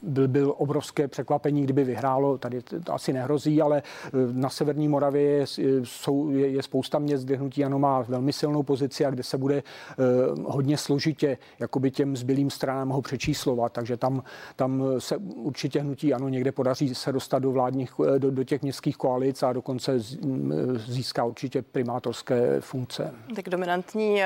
byl, 0.01 0.27
byl 0.27 0.53
obrovské 0.57 1.07
překvapení, 1.07 1.63
kdyby 1.63 1.83
vyhrálo, 1.83 2.37
tady 2.37 2.61
to 2.61 2.93
asi 2.93 3.13
nehrozí, 3.13 3.61
ale 3.61 3.83
na 4.31 4.49
severní 4.49 4.87
Moravě 4.87 5.12
Moravě 5.13 5.31
je, 5.31 5.45
jsou, 5.83 6.29
je, 6.29 6.47
je 6.47 6.63
spousta 6.63 6.99
měst, 6.99 7.23
kde 7.23 7.35
hnutí 7.35 7.65
ano 7.65 7.79
má 7.79 8.01
velmi 8.01 8.33
silnou 8.33 8.63
pozici 8.63 9.05
a 9.05 9.09
kde 9.09 9.23
se 9.23 9.37
bude 9.37 9.63
uh, 10.35 10.45
hodně 10.45 10.77
složitě 10.77 11.37
jakoby 11.59 11.91
těm 11.91 12.17
zbylým 12.17 12.49
stranám 12.49 12.89
ho 12.89 13.01
přečíslovat. 13.01 13.73
Takže 13.73 13.97
tam, 13.97 14.23
tam 14.55 14.83
se 14.99 15.17
určitě 15.17 15.79
hnutí 15.79 16.13
ano 16.13 16.29
někde 16.29 16.51
podaří 16.51 16.95
se 16.95 17.11
dostat 17.11 17.39
do 17.39 17.51
vládních, 17.51 17.93
eh, 18.15 18.19
do, 18.19 18.31
do 18.31 18.43
těch 18.43 18.61
městských 18.61 18.97
koalic 18.97 19.43
a 19.43 19.53
dokonce 19.53 19.99
získá 20.75 21.23
určitě 21.23 21.61
primátorské 21.61 22.61
funkce. 22.61 23.13
Tak 23.35 23.49
dominantní 23.49 24.21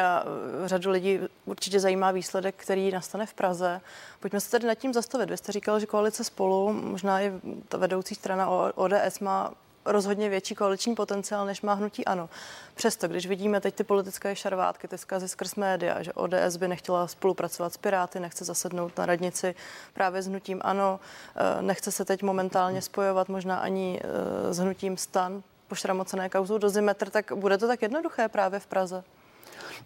řadu 0.66 0.92
lidí 0.92 1.20
určitě 1.46 1.80
zajímá 1.80 2.12
výsledek, 2.12 2.56
který 2.58 2.92
nastane 2.92 3.26
v 3.26 3.34
Praze. 3.34 3.82
Pojďme 4.20 4.40
se 4.40 4.52
tedy 4.52 4.68
nad 4.68 4.76
tím 4.76 4.94
zastavit. 4.94 5.30
Vy 5.30 5.38
jste 5.38 5.52
říkal, 5.52 5.80
že 5.80 5.86
koalice 5.86 6.24
spolu, 6.24 6.74
možná 6.74 7.22
i 7.22 7.32
ta 7.68 7.78
vedoucí 7.78 8.16
strana 8.16 8.50
ODS 8.76 9.20
má 9.20 9.54
rozhodně 9.88 10.30
větší 10.30 10.56
koaliční 10.56 10.96
potenciál, 10.96 11.46
než 11.46 11.62
má 11.62 11.74
hnutí 11.74 12.06
ANO. 12.06 12.30
Přesto, 12.76 13.08
když 13.08 13.28
vidíme 13.28 13.62
teď 13.62 13.76
ty 13.76 13.84
politické 13.84 14.36
šarvátky, 14.36 14.88
ty 14.88 14.98
zkazy 14.98 15.28
skrz 15.28 15.56
média, 15.56 16.04
že 16.04 16.14
ODS 16.14 16.58
by 16.58 16.68
nechtěla 16.68 17.08
spolupracovat 17.08 17.74
s 17.74 17.78
Piráty, 17.78 18.20
nechce 18.20 18.46
zasednout 18.46 18.98
na 18.98 19.06
radnici 19.06 19.56
právě 19.94 20.22
s 20.22 20.28
hnutím 20.28 20.62
ANO, 20.64 21.00
eh, 21.36 21.62
nechce 21.62 21.92
se 21.92 22.06
teď 22.06 22.24
momentálně 22.24 22.82
spojovat 22.82 23.30
možná 23.30 23.58
ani 23.58 24.02
eh, 24.04 24.54
s 24.54 24.58
hnutím 24.58 24.98
stan, 24.98 25.44
pošramocené 25.68 26.30
kauzou 26.30 26.58
dozimetr, 26.58 27.10
tak 27.10 27.32
bude 27.36 27.58
to 27.58 27.68
tak 27.68 27.82
jednoduché 27.82 28.30
právě 28.30 28.60
v 28.60 28.68
Praze? 28.68 29.04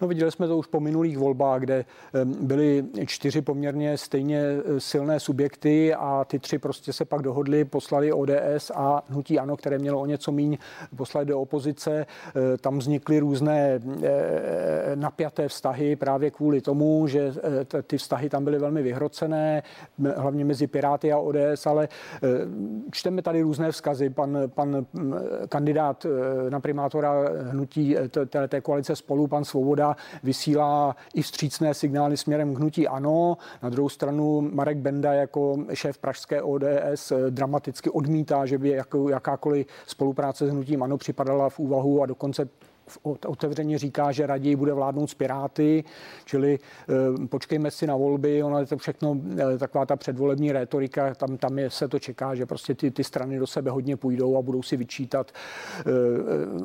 No 0.01 0.07
viděli 0.07 0.31
jsme 0.31 0.47
to 0.47 0.57
už 0.57 0.67
po 0.67 0.79
minulých 0.79 1.17
volbách, 1.17 1.61
kde 1.61 1.85
byly 2.25 2.85
čtyři 3.05 3.41
poměrně 3.41 3.97
stejně 3.97 4.41
eh, 4.41 4.79
silné 4.79 5.19
subjekty 5.19 5.93
a 5.93 6.25
ty 6.25 6.39
tři 6.39 6.59
prostě 6.59 6.93
se 6.93 7.05
pak 7.05 7.21
dohodli, 7.21 7.65
poslali 7.65 8.13
ODS 8.13 8.71
a 8.75 9.03
hnutí 9.09 9.39
ANO, 9.39 9.57
které 9.57 9.79
mělo 9.79 10.01
o 10.01 10.05
něco 10.05 10.31
míň, 10.31 10.57
poslali 10.95 11.25
do 11.25 11.41
opozice. 11.41 12.05
Eh, 12.05 12.57
tam 12.57 12.77
vznikly 12.77 13.19
různé 13.19 13.79
eh, 14.03 14.95
napjaté 14.95 15.47
vztahy 15.47 15.95
právě 15.95 16.31
kvůli 16.31 16.61
tomu, 16.61 17.07
že 17.07 17.33
ty 17.87 17.97
vztahy 17.97 18.29
tam 18.29 18.43
byly 18.43 18.59
velmi 18.59 18.83
vyhrocené, 18.83 19.63
hlavně 20.15 20.45
mezi 20.45 20.67
Piráty 20.67 21.11
a 21.11 21.17
ODS, 21.17 21.65
ale 21.65 21.87
čteme 22.91 23.21
tady 23.21 23.41
různé 23.41 23.71
vzkazy. 23.71 24.09
Pan, 24.09 24.37
pan 24.47 24.85
kandidát 25.49 26.05
na 26.49 26.59
primátora 26.59 27.13
hnutí 27.49 27.95
té 28.47 28.61
koalice 28.61 28.95
spolu, 28.95 29.27
pan 29.27 29.45
Svoboda, 29.45 29.80
vláda 29.81 29.95
vysílá 30.23 30.95
i 31.13 31.21
vstřícné 31.21 31.73
signály 31.73 32.17
směrem 32.17 32.55
k 32.55 32.57
hnutí 32.57 32.87
ano. 32.87 33.37
Na 33.63 33.69
druhou 33.69 33.89
stranu 33.89 34.41
Marek 34.41 34.77
Benda 34.77 35.13
jako 35.13 35.57
šéf 35.73 35.97
pražské 35.97 36.41
ODS 36.41 37.13
dramaticky 37.29 37.89
odmítá, 37.89 38.45
že 38.45 38.57
by 38.57 38.69
jako, 38.69 39.09
jakákoliv 39.09 39.67
spolupráce 39.87 40.47
s 40.47 40.51
hnutím 40.51 40.83
ano 40.83 40.97
připadala 40.97 41.49
v 41.49 41.59
úvahu 41.59 42.01
a 42.01 42.05
dokonce 42.05 42.49
otevřeně 43.03 43.77
říká, 43.77 44.11
že 44.11 44.27
raději 44.27 44.55
bude 44.55 44.73
vládnout 44.73 45.07
s 45.07 45.13
Piráty, 45.13 45.83
čili 46.25 46.59
eh, 46.59 47.27
počkejme 47.27 47.71
si 47.71 47.87
na 47.87 47.95
volby, 47.95 48.43
ono 48.43 48.59
je 48.59 48.65
to 48.65 48.77
všechno 48.77 49.17
eh, 49.53 49.57
taková 49.57 49.85
ta 49.85 49.95
předvolební 49.95 50.51
rétorika, 50.51 51.15
tam, 51.15 51.37
tam 51.37 51.59
je, 51.59 51.69
se 51.69 51.87
to 51.87 51.99
čeká, 51.99 52.35
že 52.35 52.45
prostě 52.45 52.75
ty, 52.75 52.91
ty 52.91 53.03
strany 53.03 53.39
do 53.39 53.47
sebe 53.47 53.71
hodně 53.71 53.97
půjdou 53.97 54.37
a 54.37 54.41
budou 54.41 54.63
si 54.63 54.77
vyčítat. 54.77 55.31
Eh, 55.79 55.83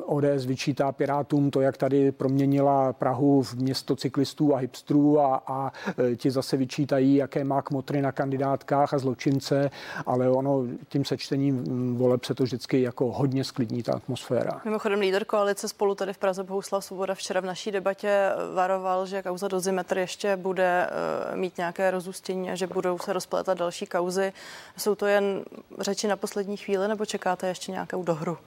ODS 0.05 0.45
vyčítá 0.45 0.91
Pirátům 0.91 1.51
to, 1.51 1.61
jak 1.61 1.77
tady 1.77 2.11
proměnila 2.11 2.93
Prahu 2.93 3.41
v 3.41 3.53
město 3.53 3.95
cyklistů 3.95 4.55
a 4.55 4.57
hipstrů 4.57 5.19
a, 5.19 5.43
a 5.47 5.71
ti 6.15 6.31
zase 6.31 6.57
vyčítají, 6.57 7.15
jaké 7.15 7.43
má 7.43 7.61
kmotry 7.61 8.01
na 8.01 8.11
kandidátkách 8.11 8.93
a 8.93 8.99
zločince, 8.99 9.71
ale 10.05 10.29
ono 10.29 10.63
tím 10.89 11.05
sečtením 11.05 11.63
voleb 11.97 12.25
se 12.25 12.35
to 12.35 12.43
vždycky 12.43 12.81
jako 12.81 13.11
hodně 13.11 13.43
sklidní 13.43 13.83
ta 13.83 13.93
atmosféra. 13.93 14.61
Mimochodem 14.65 14.99
líder 14.99 15.25
koalice 15.25 15.67
spolu 15.67 15.95
tady 15.95 16.13
v 16.17 16.19
Praze 16.19 16.43
Bohuslav 16.43 16.85
Svoboda 16.85 17.15
včera 17.15 17.39
v 17.41 17.45
naší 17.45 17.71
debatě 17.71 18.29
varoval, 18.53 19.05
že 19.05 19.21
kauza 19.21 19.47
dozimetr 19.47 19.97
ještě 19.97 20.35
bude 20.35 20.89
eh, 20.89 21.35
mít 21.35 21.57
nějaké 21.57 21.91
rozústění 21.91 22.51
a 22.51 22.55
že 22.55 22.67
budou 22.67 22.99
se 22.99 23.13
rozplétat 23.13 23.57
další 23.57 23.85
kauzy. 23.85 24.33
Jsou 24.77 24.95
to 24.95 25.05
jen 25.05 25.43
řeči 25.79 26.07
na 26.07 26.15
poslední 26.15 26.57
chvíli 26.57 26.87
nebo 26.87 27.05
čekáte 27.05 27.47
ještě 27.47 27.71
nějakou 27.71 28.03
dohru? 28.03 28.37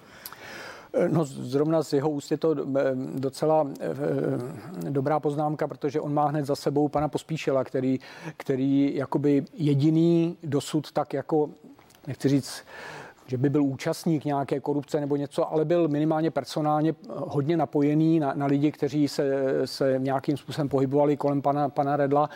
Eh, 0.94 1.08
no 1.08 1.24
zrovna 1.24 1.82
z 1.82 1.92
jeho 1.92 2.10
úst 2.10 2.30
je 2.30 2.36
to 2.36 2.52
eh, 2.52 2.82
docela 3.14 3.66
dobrá 4.90 5.20
poznámka, 5.20 5.68
protože 5.68 6.00
on 6.00 6.14
má 6.14 6.26
hned 6.26 6.46
za 6.46 6.56
sebou 6.56 6.88
pana 6.88 7.08
Pospíšela, 7.08 7.64
který, 7.64 8.00
který 8.36 8.96
jakoby 8.96 9.44
jediný 9.54 10.36
dosud 10.42 10.92
tak 10.92 11.12
jako, 11.12 11.50
nechci 12.06 12.28
říct, 12.28 12.64
že 13.30 13.38
by 13.38 13.50
byl 13.50 13.62
účastník 13.62 14.24
nějaké 14.24 14.60
korupce 14.60 15.00
nebo 15.00 15.16
něco, 15.16 15.52
ale 15.52 15.64
byl 15.64 15.88
minimálně 15.88 16.30
personálně 16.30 16.94
hodně 17.08 17.56
napojený 17.56 18.20
na, 18.20 18.32
na 18.34 18.46
lidi, 18.46 18.72
kteří 18.72 19.08
se, 19.08 19.24
se 19.64 19.94
nějakým 19.98 20.36
způsobem 20.36 20.68
pohybovali 20.68 21.16
kolem 21.16 21.42
pana, 21.42 21.68
pana 21.68 21.96
Redla 21.96 22.30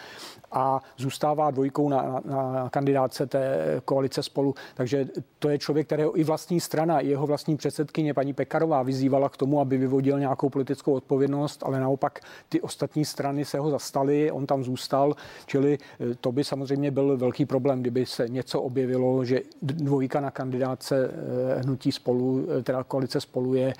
a 0.54 0.80
zůstává 0.96 1.50
dvojkou 1.50 1.88
na, 1.88 2.20
na, 2.24 2.68
kandidáce 2.68 3.26
té 3.26 3.56
koalice 3.84 4.22
spolu. 4.22 4.54
Takže 4.74 5.08
to 5.38 5.48
je 5.48 5.58
člověk, 5.58 5.86
kterého 5.86 6.20
i 6.20 6.24
vlastní 6.24 6.60
strana, 6.60 7.00
i 7.00 7.08
jeho 7.08 7.26
vlastní 7.26 7.56
předsedkyně 7.56 8.14
paní 8.14 8.32
Pekarová 8.32 8.82
vyzývala 8.82 9.28
k 9.28 9.36
tomu, 9.36 9.60
aby 9.60 9.76
vyvodil 9.76 10.18
nějakou 10.18 10.48
politickou 10.48 10.92
odpovědnost, 10.92 11.62
ale 11.66 11.80
naopak 11.80 12.20
ty 12.48 12.60
ostatní 12.60 13.04
strany 13.04 13.44
se 13.44 13.58
ho 13.58 13.70
zastali, 13.70 14.30
on 14.30 14.46
tam 14.46 14.64
zůstal, 14.64 15.16
čili 15.46 15.78
eh, 15.78 16.14
to 16.14 16.32
by 16.32 16.44
samozřejmě 16.44 16.90
byl 16.90 17.16
velký 17.16 17.46
problém, 17.46 17.80
kdyby 17.80 18.06
se 18.06 18.28
něco 18.28 18.62
objevilo, 18.62 19.24
že 19.24 19.40
dvojka 19.62 20.20
na 20.20 20.30
kandidáce 20.30 21.10
eh, 21.10 21.62
hnutí 21.62 21.92
spolu, 21.92 22.46
eh, 22.58 22.62
teda 22.62 22.84
koalice 22.84 23.20
spolu 23.20 23.54
je, 23.54 23.72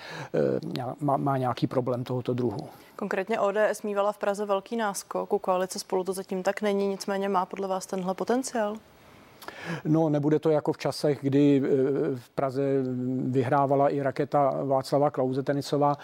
má, 0.99 1.17
má 1.17 1.37
nějaký 1.37 1.67
problém 1.67 2.03
tohoto 2.03 2.33
druhu. 2.33 2.67
Konkrétně 2.95 3.39
ODS 3.39 3.81
mývala 3.83 4.11
v 4.11 4.17
Praze 4.17 4.45
velký 4.45 4.75
náskok, 4.75 5.33
u 5.33 5.39
koalice 5.39 5.79
spolu 5.79 6.03
to 6.03 6.13
zatím 6.13 6.43
tak 6.43 6.61
není, 6.61 6.87
nicméně 6.87 7.29
má 7.29 7.45
podle 7.45 7.67
vás 7.67 7.85
tenhle 7.85 8.13
potenciál? 8.13 8.77
No, 9.85 10.09
nebude 10.09 10.39
to 10.39 10.49
jako 10.49 10.73
v 10.73 10.77
časech, 10.77 11.19
kdy 11.21 11.61
eh, 11.63 11.69
v 12.15 12.29
Praze 12.29 12.61
vyhrávala 13.25 13.89
i 13.89 14.01
raketa 14.01 14.53
Václava 14.63 15.09
Klauze 15.09 15.43
tenisová, 15.43 15.95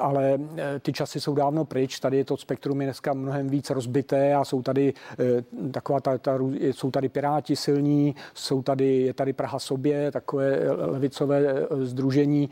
ale 0.00 0.38
eh, 0.56 0.80
ty 0.80 0.92
časy 0.92 1.20
jsou 1.20 1.34
dávno 1.34 1.64
pryč. 1.64 2.00
Tady 2.00 2.16
je 2.16 2.24
to 2.24 2.36
spektrum 2.36 2.80
je 2.80 2.86
dneska 2.86 3.12
mnohem 3.12 3.48
víc 3.48 3.70
rozbité 3.70 4.34
a 4.34 4.44
jsou 4.44 4.62
tady 4.62 4.94
eh, 5.18 5.70
taková 5.70 6.00
ta, 6.00 6.18
ta, 6.18 6.38
jsou 6.60 6.90
tady 6.90 7.08
Piráti 7.08 7.56
silní, 7.56 8.14
jsou 8.34 8.62
tady, 8.62 9.00
je 9.00 9.14
tady 9.14 9.32
Praha 9.32 9.58
sobě, 9.58 10.10
takové 10.10 10.58
levicové 10.70 11.66
združení, 11.82 12.50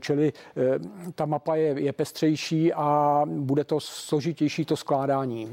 čili 0.00 0.32
ta 1.14 1.26
mapa 1.26 1.54
je, 1.56 1.80
je 1.80 1.92
pestřejší 1.92 2.72
a 2.72 3.22
bude 3.26 3.64
to 3.64 3.80
složitější 3.80 4.64
to 4.64 4.76
skládání. 4.76 5.48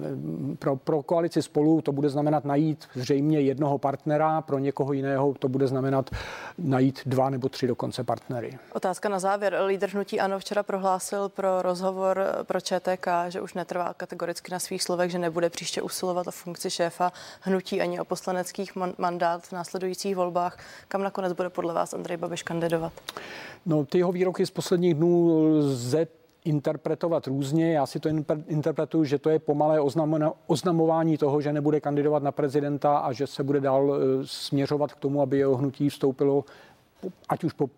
Pro, 0.60 0.76
pro 0.76 1.04
koalici 1.04 1.42
spolu 1.42 1.82
to 1.82 1.92
bude 1.92 2.10
znamenat 2.10 2.46
najít 2.46 2.86
zřejmě 2.94 3.40
jednoho 3.40 3.78
partnera, 3.78 4.29
partnera, 4.30 4.42
pro 4.42 4.60
někoho 4.60 4.94
jiného 4.94 5.34
to 5.40 5.50
bude 5.50 5.68
znamenat 5.68 6.10
najít 6.58 7.02
dva 7.06 7.30
nebo 7.30 7.50
tři 7.50 7.68
dokonce 7.68 8.04
partnery. 8.04 8.58
Otázka 8.74 9.10
na 9.10 9.20
závěr. 9.20 9.58
Lídr 9.66 9.90
hnutí 9.90 10.20
Ano 10.20 10.40
včera 10.40 10.64
prohlásil 10.64 11.30
pro 11.30 11.62
rozhovor 11.62 12.26
pro 12.44 12.62
ČTK, 12.62 13.08
že 13.30 13.42
už 13.42 13.54
netrvá 13.54 13.94
kategoricky 13.94 14.52
na 14.52 14.60
svých 14.60 14.84
slovech, 14.84 15.12
že 15.12 15.20
nebude 15.20 15.50
příště 15.50 15.82
usilovat 15.82 16.28
o 16.28 16.32
funkci 16.32 16.70
šéfa 16.70 17.12
hnutí 17.42 17.82
ani 17.82 18.00
o 18.00 18.06
poslaneckých 18.06 18.72
mandát 18.98 19.48
v 19.48 19.52
následujících 19.52 20.16
volbách. 20.16 20.58
Kam 20.88 21.04
nakonec 21.04 21.34
bude 21.34 21.50
podle 21.50 21.74
vás 21.74 21.94
Andrej 21.94 22.18
Babiš 22.18 22.44
kandidovat? 22.44 22.94
No, 23.66 23.86
ty 23.86 23.98
jeho 23.98 24.12
výroky 24.12 24.46
z 24.46 24.52
posledních 24.52 24.94
dnů 24.94 25.44
lze 25.58 26.08
interpretovat 26.50 27.28
různě. 27.28 27.74
Já 27.74 27.86
si 27.86 28.00
to 28.00 28.10
interpretuju, 28.48 29.04
že 29.04 29.18
to 29.18 29.30
je 29.30 29.40
pomalé 29.40 29.80
oznamování 30.48 31.18
toho, 31.18 31.42
že 31.42 31.54
nebude 31.54 31.82
kandidovat 31.82 32.24
na 32.24 32.32
prezidenta 32.32 32.98
a 32.98 33.12
že 33.12 33.28
se 33.28 33.44
bude 33.44 33.62
dál 33.62 33.94
e, 33.94 33.98
směřovat 34.26 34.94
k 34.94 34.98
tomu, 34.98 35.22
aby 35.22 35.38
jeho 35.38 35.56
hnutí 35.56 35.90
vstoupilo 35.90 36.46
ať 37.30 37.44
už 37.44 37.54
po 37.54 37.70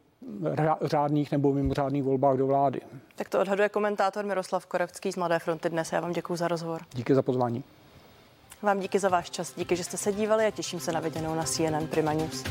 řádných 0.81 1.31
nebo 1.31 1.53
mimořádných 1.53 2.03
volbách 2.03 2.37
do 2.37 2.47
vlády. 2.47 2.81
Tak 3.15 3.29
to 3.29 3.39
odhaduje 3.39 3.69
komentátor 3.69 4.25
Miroslav 4.25 4.65
Korevský 4.65 5.11
z 5.11 5.15
Mladé 5.15 5.39
fronty 5.39 5.69
dnes. 5.69 5.91
Já 5.91 5.99
vám 5.99 6.13
děkuji 6.13 6.35
za 6.35 6.47
rozhovor. 6.47 6.81
Díky 6.93 7.15
za 7.15 7.21
pozvání. 7.21 7.63
Vám 8.61 8.79
díky 8.79 8.99
za 8.99 9.09
váš 9.09 9.29
čas, 9.29 9.53
díky, 9.57 9.75
že 9.75 9.83
jste 9.83 9.97
se 9.97 10.11
dívali 10.11 10.45
a 10.45 10.51
těším 10.51 10.79
se 10.79 10.91
na 10.91 10.99
viděnou 10.99 11.35
na 11.35 11.43
CNN 11.43 11.87
Prima 11.87 12.13
News. 12.13 12.43